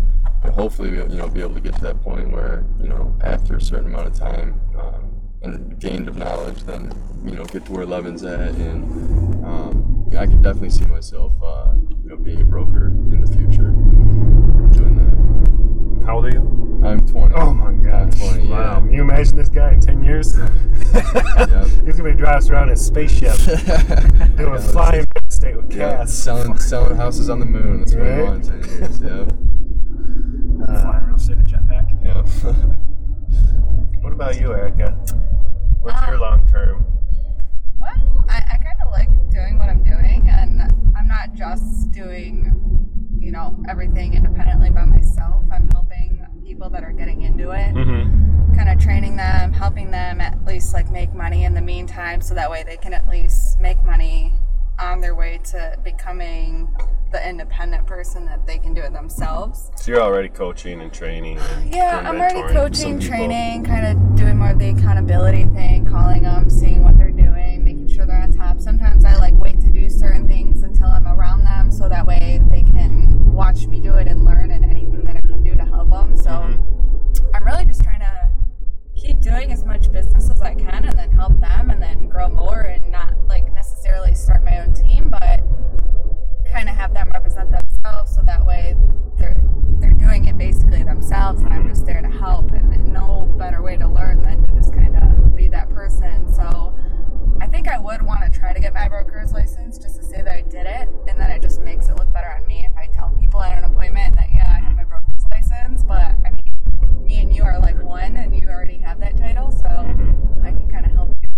hopefully, 0.55 0.91
you 0.91 1.07
know, 1.07 1.29
be 1.29 1.41
able 1.41 1.55
to 1.55 1.61
get 1.61 1.75
to 1.77 1.81
that 1.83 2.03
point 2.03 2.31
where, 2.31 2.65
you 2.81 2.89
know, 2.89 3.17
after 3.23 3.57
a 3.57 3.61
certain 3.61 3.87
amount 3.87 4.09
of 4.09 4.15
time 4.15 4.61
um, 4.79 5.11
and 5.43 5.79
gained 5.81 6.09
of 6.09 6.17
knowledge, 6.17 6.63
then 6.65 6.93
you 7.25 7.33
know, 7.33 7.45
get 7.45 7.65
to 7.67 7.73
where 7.73 7.87
Levin's 7.87 8.25
at, 8.25 8.51
and 8.51 9.45
um, 9.45 10.09
I 10.19 10.27
can 10.27 10.43
definitely 10.43 10.71
see 10.71 10.85
myself, 10.85 11.33
uh, 11.43 11.73
you 12.03 12.11
know, 12.11 12.17
being 12.17 12.43
a 12.43 12.45
broker 12.45 12.89
in 12.89 13.21
the 13.21 13.27
future, 13.27 13.71
doing 14.73 14.97
that. 14.97 16.07
How 16.07 16.17
old 16.17 16.27
are 16.27 16.31
you? 16.31 16.81
I'm 16.85 17.07
20. 17.07 17.35
Oh 17.37 17.55
my 17.55 17.67
I'm 17.67 17.83
gosh! 17.83 18.19
20. 18.19 18.49
Wow! 18.49 18.59
Yeah. 18.59 18.81
Can 18.81 18.93
you 18.93 19.03
imagine 19.03 19.37
this 19.37 19.49
guy 19.49 19.73
in 19.73 19.81
ten 19.81 20.03
years? 20.03 20.37
yep. 20.39 20.51
He's 21.85 21.97
gonna 21.97 22.11
be 22.11 22.17
driving 22.17 22.39
us 22.39 22.51
around 22.51 22.69
in 22.69 22.75
a 22.75 22.77
spaceship, 22.77 23.37
doing 24.37 24.61
flying 24.61 25.05
real 25.05 25.05
estate 25.05 25.07
with 25.15 25.22
Yeah, 25.73 25.97
Cass. 25.99 26.13
selling 26.13 26.59
selling 26.59 26.97
houses 26.97 27.29
on 27.31 27.41
the 27.41 27.47
moon. 27.47 27.79
That's 27.81 27.95
what 27.95 28.03
Right? 28.03 28.19
I 28.21 28.23
want 28.25 28.45
in 28.49 28.63
ten 28.63 28.71
years. 28.71 29.01
Yep. 29.01 29.33
Uh, 30.69 30.81
Flying 30.83 31.07
real 31.07 31.17
estate 31.17 31.37
in 31.39 31.43
a 31.43 31.45
jetpack. 31.45 32.05
Yep. 32.05 32.27
what 34.03 34.13
about 34.13 34.39
you, 34.41 34.53
Erica? 34.53 34.91
What's 35.81 36.01
your 36.07 36.15
Um, 36.17 36.21
long 36.21 36.47
term? 36.47 36.87
Well, 37.81 38.25
I, 38.29 38.37
I 38.37 38.57
kind 38.59 38.79
of 38.85 38.93
like 38.93 39.09
doing 39.31 39.59
what 39.59 39.69
I'm 39.69 39.83
doing, 39.83 40.29
and 40.29 40.63
I'm 40.97 41.09
not 41.09 41.35
just 41.35 41.91
doing, 41.91 42.53
you 43.19 43.33
know, 43.33 43.57
everything 43.69 44.15
independently 44.15 44.71
by 44.71 44.85
myself. 44.85 45.45
I'm 45.53 45.69
helping 45.71 46.25
people 46.47 46.71
that 46.71 46.85
are 46.85 46.93
getting 46.93 47.23
into 47.23 47.51
it, 47.51 47.75
Mm-hmm. 47.75 48.55
kind 48.55 48.69
of 48.69 48.79
training 48.79 49.17
them, 49.17 49.53
helping 49.53 49.91
them 49.91 50.21
at 50.21 50.45
least 50.45 50.73
like 50.75 50.91
make 50.93 51.13
money 51.15 51.45
in 51.45 51.55
the 51.55 51.61
meantime, 51.63 52.21
so 52.21 52.35
that 52.35 52.51
way 52.51 52.63
they 52.63 52.77
can 52.77 52.93
at 52.95 53.09
least 53.09 53.59
make 53.61 53.83
money 53.85 54.35
on 54.79 55.01
their 55.01 55.15
way 55.15 55.39
to 55.45 55.79
becoming 55.85 56.75
the 57.13 57.29
independent 57.29 57.87
person 57.87 58.25
that 58.25 58.47
they 58.47 58.59
can 58.59 58.73
do 58.73 58.81
it 58.81 58.93
themselves. 58.93 59.71
So 59.77 59.93
you're 59.93 60.01
already 60.01 60.29
coaching 60.31 60.81
and 60.81 60.93
training. 60.93 61.39
And 61.39 61.75
Yeah, 61.75 62.03
I'm 62.05 62.17
already 62.19 62.41
coaching, 62.55 62.99
training, 62.99 63.65
kind 63.65 63.87
of 63.87 64.17
doing 64.17 64.39
more 64.39 64.51
of 64.51 64.59
the 64.59 64.71
accountability 64.71 65.45
thing, 65.47 65.85
calling 65.87 66.23
them, 66.23 66.49
seeing 66.49 66.83
what 66.83 66.97
they're 66.97 67.11
doing, 67.11 67.63
making 67.65 67.89
sure 67.89 68.07
they're 68.07 68.17
on 68.23 68.33
top. 68.33 68.61
Sometimes 68.61 69.05
I 69.05 69.17
like 69.17 69.35
wait 69.35 69.61
to 69.61 69.71
do 69.71 69.91
certain 69.91 70.27
things 70.27 70.63
until 70.63 70.87
I'm 70.87 71.07
around 71.07 71.45
them, 71.45 71.71
so 71.71 71.89
that 71.89 72.07
way 72.07 72.41
they 72.51 72.63
can 72.63 73.33
watch 73.33 73.67
me 73.67 73.79
do 73.81 73.95
it 73.95 74.09
and 74.09 74.25
learn 74.25 74.51
and 74.51 74.65
anything 74.65 75.05
that 75.05 75.17
I 75.17 75.21
can 75.21 75.43
do 75.43 75.55
to 75.55 75.65
help 75.67 75.91
them. 75.91 76.17
So 76.17 76.31
Mhm. 76.31 76.61
I'm 77.35 77.45
really 77.45 77.67
just 77.67 77.85
trying 77.85 78.01
to 78.01 78.29
keep 78.95 79.21
doing 79.21 79.53
as 79.53 79.65
much 79.67 79.93
business 79.93 80.31
as 80.31 80.41
I 80.41 80.55
can, 80.55 80.87
and 80.87 80.99
then 80.99 81.11
help 81.13 81.39
them, 81.41 81.69
and 81.69 81.83
then 81.83 82.09
grow 82.09 82.31
more, 82.31 82.61
and 82.61 82.91
not 82.91 83.13
like 83.29 83.53
necessarily 83.53 84.15
start 84.15 84.43
my 84.45 84.61
own 84.61 84.73
team, 84.73 85.09
but 85.11 85.43
kind 86.53 86.69
of 86.69 86.77
have 86.77 86.93
them 86.93 87.11
represent 87.15 87.51
themselves, 87.51 88.15
so 88.15 88.23
that 88.23 88.45
way 88.45 88.77
they're 89.17 89.35
they're 89.81 89.91
doing 89.93 90.27
it 90.27 90.37
basically 90.39 90.83
themselves, 90.85 91.41
and 91.41 91.53
I'm 91.53 91.67
just 91.67 91.87
there 91.87 92.01
to 92.03 92.09
help. 92.09 92.53
And 92.53 92.93
no 92.93 93.33
better 93.39 93.63
way 93.63 93.77
to 93.79 93.89
learn 93.89 94.21
than 94.21 94.47
to 94.47 94.55
just 94.55 94.73
kind 94.75 94.95
of 94.97 95.35
be 95.35 95.49
that 95.49 95.71
person. 95.71 96.31
So 96.33 96.77
I 97.41 97.47
think 97.47 97.67
I 97.69 97.79
would 97.79 98.03
want 98.03 98.31
to 98.31 98.39
try 98.39 98.53
to 98.53 98.61
get 98.61 98.75
my 98.75 98.87
broker's 98.89 99.33
license 99.33 99.79
just 99.79 99.97
to 99.97 100.03
say 100.05 100.21
that 100.23 100.33
I 100.33 100.43
did 100.43 100.67
it, 100.67 100.89
and 101.09 101.19
then 101.19 101.31
it 101.31 101.41
just 101.43 101.61
makes 101.63 101.89
it 101.89 101.97
look 101.97 102.13
better 102.13 102.31
on 102.31 102.47
me 102.47 102.67
if 102.71 102.77
I 102.77 102.87
tell 102.93 103.09
people 103.19 103.41
at 103.43 103.59
an 103.59 103.65
appointment 103.65 104.15
that 104.17 104.31
yeah, 104.31 104.47
I 104.47 104.61
have 104.61 104.77
my 104.77 104.85
broker's 104.85 105.25
license. 105.31 105.83
But 105.83 106.15
I 106.27 106.31
mean, 106.31 107.03
me 107.03 107.21
and 107.23 107.35
you 107.35 107.43
are 107.45 107.59
like 107.59 107.83
one, 107.83 108.17
and 108.17 108.35
you 108.39 108.47
already 108.49 108.77
have 108.79 109.01
that 109.01 109.17
title, 109.17 109.51
so 109.51 109.65
Mhm. 109.67 110.45
I 110.45 110.51
can 110.53 110.69
kind 110.69 110.85
of 110.87 110.93
help 110.93 111.17
you. 111.23 111.29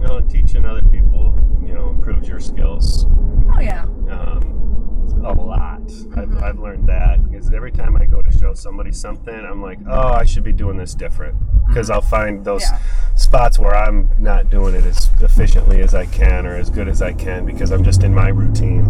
You 0.00 0.06
know, 0.08 0.20
teaching 0.22 0.64
other 0.64 0.82
people, 0.82 1.38
you 1.64 1.74
know, 1.74 1.90
improves 1.90 2.28
your 2.28 2.40
skills. 2.40 3.06
Oh 3.56 3.60
yeah, 3.60 3.82
um, 4.10 4.50
a 5.24 5.32
lot. 5.32 5.80
I've, 6.16 6.42
I've 6.42 6.58
learned 6.58 6.86
that 6.88 7.22
because 7.24 7.52
every 7.54 7.70
time 7.72 7.96
I 7.96 8.04
go 8.04 8.20
to 8.20 8.38
show 8.38 8.52
somebody 8.52 8.92
something, 9.04 9.34
I'm 9.34 9.60
like, 9.60 9.78
oh, 9.86 10.14
I 10.14 10.24
should 10.24 10.44
be 10.44 10.52
doing 10.54 10.78
this 10.78 10.94
different. 10.94 11.36
Mm-hmm. 11.36 11.68
Because 11.68 11.90
I'll 11.90 12.00
find 12.00 12.42
those 12.42 12.62
Yeah. 12.62 12.78
spots 13.16 13.58
where 13.58 13.74
I'm 13.74 14.08
not 14.18 14.48
doing 14.48 14.74
it 14.74 14.86
as 14.86 15.10
efficiently 15.20 15.82
as 15.82 15.94
I 15.94 16.06
can 16.06 16.46
or 16.46 16.56
as 16.56 16.70
good 16.70 16.88
as 16.88 17.02
I 17.02 17.12
can 17.12 17.44
because 17.44 17.70
I'm 17.70 17.84
just 17.84 18.02
in 18.02 18.14
my 18.14 18.28
routine 18.28 18.84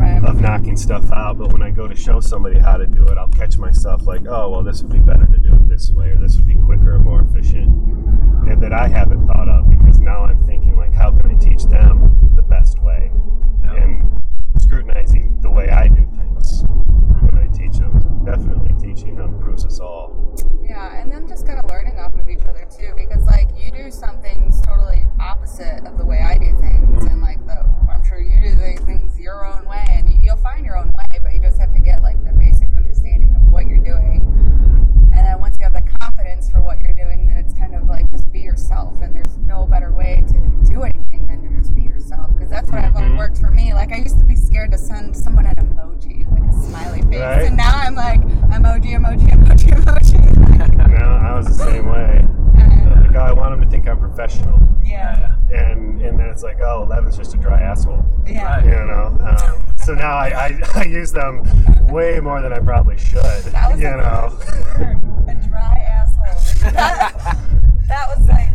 right. 0.00 0.24
of 0.24 0.40
knocking 0.40 0.78
stuff 0.78 1.12
out. 1.12 1.36
But 1.36 1.52
when 1.52 1.60
I 1.60 1.70
go 1.70 1.86
to 1.86 1.94
show 1.94 2.20
somebody 2.20 2.58
how 2.58 2.78
to 2.78 2.86
do 2.86 3.02
it, 3.08 3.18
I'll 3.18 3.28
catch 3.28 3.58
myself 3.58 4.06
like, 4.06 4.22
oh, 4.26 4.48
well, 4.48 4.62
this 4.62 4.82
would 4.82 4.92
be 4.92 4.98
better 4.98 5.26
to 5.26 5.36
do 5.36 5.52
it 5.52 5.68
this 5.68 5.90
way 5.90 6.08
or 6.08 6.16
this 6.16 6.36
would 6.36 6.46
be 6.46 6.54
quicker 6.54 6.94
or 6.94 6.98
more 6.98 7.20
efficient. 7.20 7.68
Mm-hmm. 7.68 8.48
And 8.52 8.62
that 8.62 8.72
I 8.72 8.88
haven't 8.88 9.26
thought 9.26 9.50
of 9.50 9.68
because 9.68 9.98
now 9.98 10.24
I'm 10.24 10.42
thinking, 10.46 10.74
like, 10.76 10.94
how 10.94 11.10
can 11.10 11.30
I 11.30 11.34
teach 11.34 11.64
them 11.64 12.30
the 12.34 12.42
best 12.42 12.78
way? 12.82 13.10
Yeah. 13.62 13.74
and 13.74 14.22
scrutinizing 14.58 15.38
the 15.42 15.50
way 15.50 15.68
I 15.68 15.88
do 15.88 16.06
things 16.16 16.64
when 17.28 17.36
I 17.36 17.46
teach 17.52 17.76
them. 17.76 18.24
Definitely 18.24 18.69
teaching 19.00 19.18
improves 19.18 19.64
us 19.64 19.80
all. 19.80 20.36
Yeah, 20.62 21.00
and 21.00 21.10
then 21.10 21.26
just 21.26 21.46
kind 21.46 21.58
of 21.58 21.68
learning 21.70 21.98
off 21.98 22.14
of 22.14 22.28
each 22.28 22.42
other 22.42 22.66
too, 22.70 22.92
because 22.96 23.24
like 23.26 23.48
you 23.56 23.72
do 23.72 23.90
some 23.90 24.20
things 24.20 24.60
totally 24.60 25.06
opposite 25.20 25.86
of 25.86 25.98
the 25.98 26.04
way 26.04 26.20
I 26.20 26.36
do 26.36 26.56
things, 26.60 27.04
and 27.06 27.20
like 27.20 27.44
the 27.46 27.64
I'm 27.92 28.04
sure 28.04 28.20
you 28.20 28.40
do 28.40 28.54
things 28.84 29.18
your 29.18 29.46
own 29.46 29.64
way, 29.66 29.84
and 29.88 30.12
you, 30.12 30.18
you'll 30.22 30.36
find 30.36 30.64
your 30.64 30.76
own 30.76 30.88
way, 30.88 31.18
but 31.22 31.32
you 31.32 31.40
just 31.40 31.58
have 31.58 31.72
to 31.74 31.80
get 31.80 32.02
like 32.02 32.22
the 32.24 32.32
basic 32.32 32.68
understanding 32.76 33.34
of 33.36 33.50
what 33.50 33.66
you're 33.66 33.84
doing, 33.84 34.20
and 35.12 35.26
then 35.26 35.40
once 35.40 35.56
you 35.58 35.64
have 35.64 35.72
the 35.72 35.82
confidence 36.00 36.50
for 36.50 36.60
what 36.62 36.80
you're 36.80 36.94
doing, 36.94 37.26
then 37.26 37.36
it's 37.36 37.54
kind 37.54 37.74
of 37.74 37.84
like 37.88 38.08
just 38.10 38.30
be 38.30 38.40
yourself, 38.40 39.00
and 39.00 39.14
there's 39.14 39.38
no 39.38 39.66
better 39.66 39.92
way 39.92 40.22
to 40.28 40.34
do 40.70 40.82
anything 40.82 41.26
than 41.26 41.42
to 41.42 41.58
just 41.58 41.74
be 41.74 41.82
yourself, 41.82 42.32
because 42.34 42.50
that's 42.50 42.70
what 42.70 42.84
Mhm. 42.84 43.16
worked 43.18 43.38
for 43.38 43.50
me. 43.50 43.74
Like 43.74 43.92
I 43.92 43.96
used 43.96 44.18
to 44.18 44.24
be 44.24 44.36
scared 44.36 44.70
to 44.72 44.78
send 44.78 45.16
someone 45.16 45.44
like 45.46 45.58
a 45.60 45.64
smiley 46.70 47.02
face, 47.02 47.20
Right. 47.20 47.46
and 47.46 47.56
now 47.56 47.72
I'm 47.74 47.94
like 47.94 48.20
emoji, 48.22 48.92
emoji, 48.94 49.28
emoji, 49.28 49.70
emoji. 49.70 50.88
Now 50.88 51.16
I 51.16 51.36
was 51.36 51.46
the 51.46 51.64
same 51.64 51.86
way. 51.86 52.24
Uh, 52.58 53.00
Like, 53.00 53.14
oh, 53.16 53.20
I 53.20 53.32
want 53.32 53.52
them 53.52 53.60
to 53.62 53.68
think 53.70 53.88
I'm 53.88 53.98
professional, 53.98 54.58
yeah, 54.84 55.34
and 55.50 56.00
and 56.00 56.18
then 56.18 56.28
it's 56.28 56.42
like, 56.42 56.60
oh, 56.60 56.86
Levin's 56.88 57.16
just 57.16 57.34
a 57.34 57.36
dry 57.36 57.60
asshole. 57.60 58.04
yeah. 58.26 58.62
You 58.64 58.70
know. 58.70 59.16
Um, 59.20 59.64
so 59.76 59.94
now 59.94 60.12
I, 60.16 60.28
I, 60.28 60.60
I 60.80 60.84
use 60.84 61.10
them 61.12 61.42
way 61.88 62.20
more 62.20 62.40
than 62.42 62.52
I 62.52 62.58
probably 62.60 62.98
should. 62.98 63.22
That 63.22 63.72
was 63.72 63.80
You 63.80 63.88
a 63.88 63.96
know. 63.96 64.38
word, 64.78 65.00
a 65.28 65.48
dry 65.48 65.74
asshole. 65.88 66.70
That, 66.72 67.36
that 67.88 68.18
was 68.18 68.28
like 68.28 68.52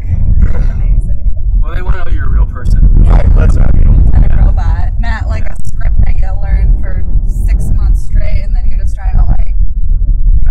amazing. 0.53 1.31
Well, 1.61 1.73
they 1.75 1.81
want 1.81 1.95
to 1.97 2.05
know 2.05 2.11
you're 2.15 2.25
a 2.27 2.29
real 2.29 2.45
person. 2.45 2.79
Alright, 3.05 3.35
let's 3.35 3.55
not 3.55 3.73
be. 3.73 3.81
And 3.81 4.31
a 4.31 4.37
robot, 4.45 4.93
not 4.99 5.27
like 5.27 5.45
a 5.45 5.55
script 5.65 5.95
that 6.05 6.15
you 6.15 6.41
learn 6.41 6.79
for 6.79 7.03
six 7.45 7.69
months 7.71 8.05
straight, 8.05 8.41
and 8.43 8.55
then 8.55 8.67
you're 8.69 8.79
just 8.79 8.95
trying 8.95 9.15
to 9.17 9.23
like 9.23 9.55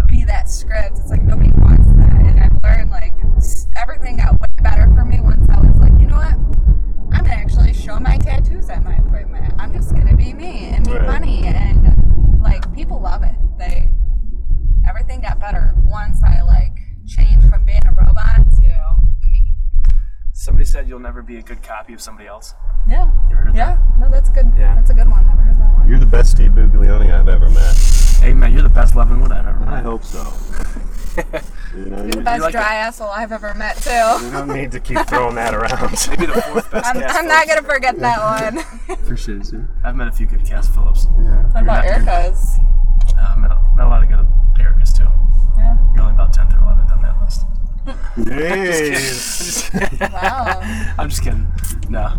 be 0.08 0.24
that 0.24 0.48
script. 0.48 0.98
It's 0.98 1.10
like 1.10 1.22
nobody 1.22 1.50
wants 1.58 1.86
that. 1.96 2.12
And 2.12 2.40
I've 2.40 2.62
learned 2.62 2.90
like 2.90 3.12
everything 3.80 4.16
got 4.16 4.32
way 4.40 4.46
better 4.62 4.86
for 4.94 5.04
me 5.04 5.20
once 5.20 5.48
I 5.50 5.60
was 5.60 5.76
like, 5.78 5.92
you 6.00 6.06
know 6.06 6.16
what? 6.16 6.34
I'm 7.12 7.24
gonna 7.24 7.30
actually 7.34 7.74
show 7.74 7.98
my 7.98 8.16
tattoos 8.18 8.68
at 8.70 8.84
my 8.84 8.94
appointment. 8.96 9.52
I'm 9.58 9.72
just 9.72 9.94
gonna 9.94 10.16
be 10.16 10.32
me 10.32 10.66
and 10.68 10.84
be 10.84 10.92
Right. 10.92 11.06
funny, 11.06 11.46
and 11.46 12.40
like 12.42 12.72
people 12.74 13.00
love 13.00 13.22
it. 13.22 13.34
They 13.58 13.90
everything 14.88 15.20
got 15.20 15.40
better 15.40 15.74
once 15.86 16.22
I 16.22 16.42
like 16.42 16.78
changed 17.06 17.48
from 17.50 17.64
being 17.64 17.80
said 20.74 20.88
you'll 20.88 20.98
never 20.98 21.22
be 21.22 21.36
a 21.36 21.42
good 21.42 21.62
copy 21.62 21.94
of 21.94 22.00
somebody 22.00 22.26
else. 22.26 22.52
Yeah. 22.88 23.08
You 23.30 23.36
ever 23.36 23.42
heard 23.46 23.54
Yeah. 23.54 23.78
No, 24.00 24.10
that's 24.10 24.28
good. 24.28 24.52
Yeah. 24.58 24.74
That's 24.74 24.90
a 24.90 24.94
good 24.94 25.08
one. 25.08 25.24
Never 25.24 25.42
heard 25.42 25.60
that 25.60 25.72
one. 25.72 25.88
You're 25.88 26.00
the 26.00 26.06
best 26.06 26.32
Steve 26.32 26.50
Buglione 26.50 27.14
I've 27.14 27.28
ever 27.28 27.48
met. 27.48 27.76
Hey 28.20 28.32
man, 28.32 28.52
you're 28.52 28.64
the 28.64 28.68
best 28.68 28.96
Levin 28.96 29.20
Wood 29.20 29.30
I've 29.30 29.46
ever 29.46 29.60
met. 29.60 29.68
I 29.72 29.82
hope 29.82 30.02
so. 30.02 30.18
you 31.76 31.84
know, 31.86 31.98
You're 32.02 32.10
the 32.10 32.18
you, 32.18 32.24
best 32.24 32.42
like 32.42 32.50
dry 32.50 32.74
asshole 32.74 33.06
I've 33.06 33.30
ever 33.30 33.54
met 33.54 33.76
too. 33.76 33.90
you 34.24 34.32
don't 34.32 34.48
need 34.48 34.72
to 34.72 34.80
keep 34.80 34.98
throwing 35.06 35.36
that 35.36 35.54
around. 35.54 35.92
Maybe 36.10 36.26
the 36.26 36.42
fourth 36.42 36.68
best 36.72 36.86
I'm, 36.86 36.96
I'm 37.04 37.28
not 37.28 37.46
gonna 37.46 37.62
forget 37.62 37.96
that 38.00 38.18
one. 38.42 38.64
Appreciate 38.98 39.42
it, 39.42 39.46
sir. 39.46 39.68
I've 39.84 39.94
met 39.94 40.08
a 40.08 40.12
few 40.12 40.26
good 40.26 40.44
Cass 40.44 40.66
Phillips. 40.66 41.06
what 41.06 41.62
about 41.62 41.84
You're 41.84 42.00
not- 42.00 42.08
Erica's? 42.08 42.58
Uh, 43.16 43.36
met, 43.38 43.52
a, 43.52 43.62
met 43.76 43.86
a 43.86 43.88
lot 43.88 44.02
of 44.02 44.08
good 44.08 44.26
Ericas 44.58 44.96
too. 44.96 45.04
Yeah. 45.56 45.78
You're 45.94 46.02
only 46.02 46.14
about 46.14 46.32
10th 46.34 46.52
or 46.52 46.58
11th 46.66 46.90
on 46.90 47.02
that 47.02 47.20
list. 47.22 47.42
Jeez. 48.16 50.12
Wow. 50.12 50.94
I'm 50.98 51.08
just 51.08 51.22
kidding. 51.22 51.46
No. 51.88 52.12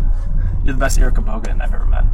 You're 0.64 0.74
the 0.74 0.80
best 0.80 0.98
Erica 0.98 1.20
Bogan 1.22 1.60
I've 1.60 1.72
ever 1.74 1.86
met. 1.86 2.04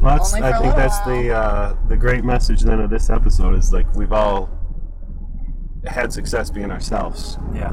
Well, 0.00 0.16
that's, 0.16 0.32
Only 0.34 0.40
for 0.40 0.46
I 0.46 0.50
a 0.50 0.52
think 0.62 0.64
little 0.76 0.78
that's 0.78 1.00
the 1.00 1.30
uh, 1.34 1.76
the 1.88 1.96
great 1.96 2.24
message 2.24 2.62
then 2.62 2.80
of 2.80 2.88
this 2.90 3.10
episode 3.10 3.54
is 3.54 3.72
like 3.72 3.92
we've 3.94 4.12
all 4.12 4.48
had 5.86 6.12
success 6.12 6.50
being 6.50 6.70
ourselves 6.70 7.38
Yeah. 7.54 7.68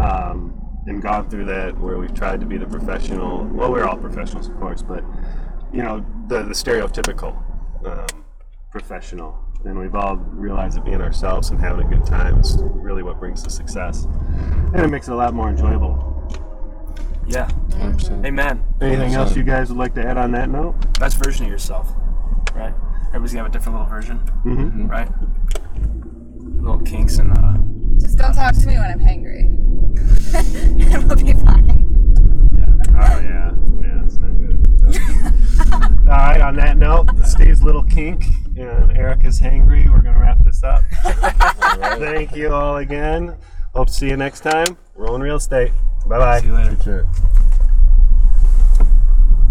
um, 0.00 0.54
and 0.86 1.00
gone 1.02 1.28
through 1.30 1.44
that 1.46 1.78
where 1.78 1.98
we've 1.98 2.14
tried 2.14 2.40
to 2.40 2.46
be 2.46 2.56
the 2.56 2.66
professional. 2.66 3.44
Well, 3.44 3.70
we're 3.70 3.84
all 3.84 3.96
professionals, 3.96 4.48
of 4.48 4.58
course, 4.58 4.82
but 4.82 5.04
you 5.72 5.82
know 5.82 6.04
the 6.28 6.42
the 6.42 6.54
stereotypical 6.54 7.36
um, 7.86 8.24
professional, 8.72 9.38
and 9.64 9.78
we've 9.78 9.94
all 9.94 10.16
realized 10.16 10.76
that 10.76 10.84
being 10.84 11.00
ourselves 11.00 11.50
and 11.50 11.60
having 11.60 11.86
a 11.86 11.88
good 11.88 12.04
time 12.06 12.38
is 12.38 12.58
really 12.62 13.02
what 13.02 13.18
brings 13.18 13.42
the 13.42 13.50
success, 13.50 14.04
and 14.74 14.76
it 14.80 14.88
makes 14.88 15.08
it 15.08 15.12
a 15.12 15.16
lot 15.16 15.34
more 15.34 15.48
enjoyable. 15.48 16.04
Yeah. 17.26 17.48
100%. 17.70 18.24
Amen. 18.24 18.64
Anything 18.80 19.12
Yeah, 19.12 19.18
else 19.18 19.36
you 19.36 19.42
guys 19.42 19.68
would 19.68 19.78
like 19.78 19.94
to 19.94 20.04
add 20.06 20.16
on 20.16 20.32
that 20.32 20.48
note? 20.48 20.74
Best 20.98 21.22
version 21.22 21.44
of 21.44 21.52
yourself. 21.52 21.92
Right? 22.54 22.72
Everybody's 23.08 23.32
gonna 23.32 23.44
have 23.44 23.50
a 23.50 23.52
different 23.52 23.78
little 23.78 23.90
version. 23.90 24.18
Mm-hmm. 24.44 24.86
Right? 24.86 25.08
Little 26.62 26.80
kinks 26.80 27.18
and 27.18 27.36
uh 27.36 27.58
Just 28.00 28.18
don't 28.18 28.32
talk 28.34 28.54
to 28.54 28.66
me 28.66 28.78
when 28.78 28.90
I'm 28.90 28.98
hangry. 28.98 29.44
and 30.94 31.06
we'll 31.06 31.16
be 31.16 31.32
fine. 31.44 31.84
Oh 32.90 33.20
yeah, 33.20 33.52
yeah, 33.82 34.04
it's 34.04 34.16
not 34.18 34.32
good. 34.38 35.24
all 36.08 36.16
right. 36.16 36.40
On 36.40 36.56
that 36.56 36.76
note, 36.76 37.10
Steve's 37.24 37.62
little 37.62 37.82
kink 37.82 38.24
and 38.56 38.96
Eric 38.96 39.24
is 39.24 39.40
hangry. 39.40 39.90
We're 39.90 40.00
gonna 40.00 40.18
wrap 40.18 40.42
this 40.44 40.62
up. 40.62 40.82
Thank 41.98 42.34
you 42.34 42.52
all 42.52 42.78
again. 42.78 43.36
Hope 43.74 43.88
to 43.88 43.92
see 43.92 44.08
you 44.08 44.16
next 44.16 44.40
time. 44.40 44.76
Rolling 44.94 45.22
real 45.22 45.36
estate. 45.36 45.72
Bye 46.06 46.18
bye. 46.18 46.40
see 46.40 46.46
you 46.46 46.54
later. 46.54 46.70
Take 46.70 46.84
care. 46.84 47.06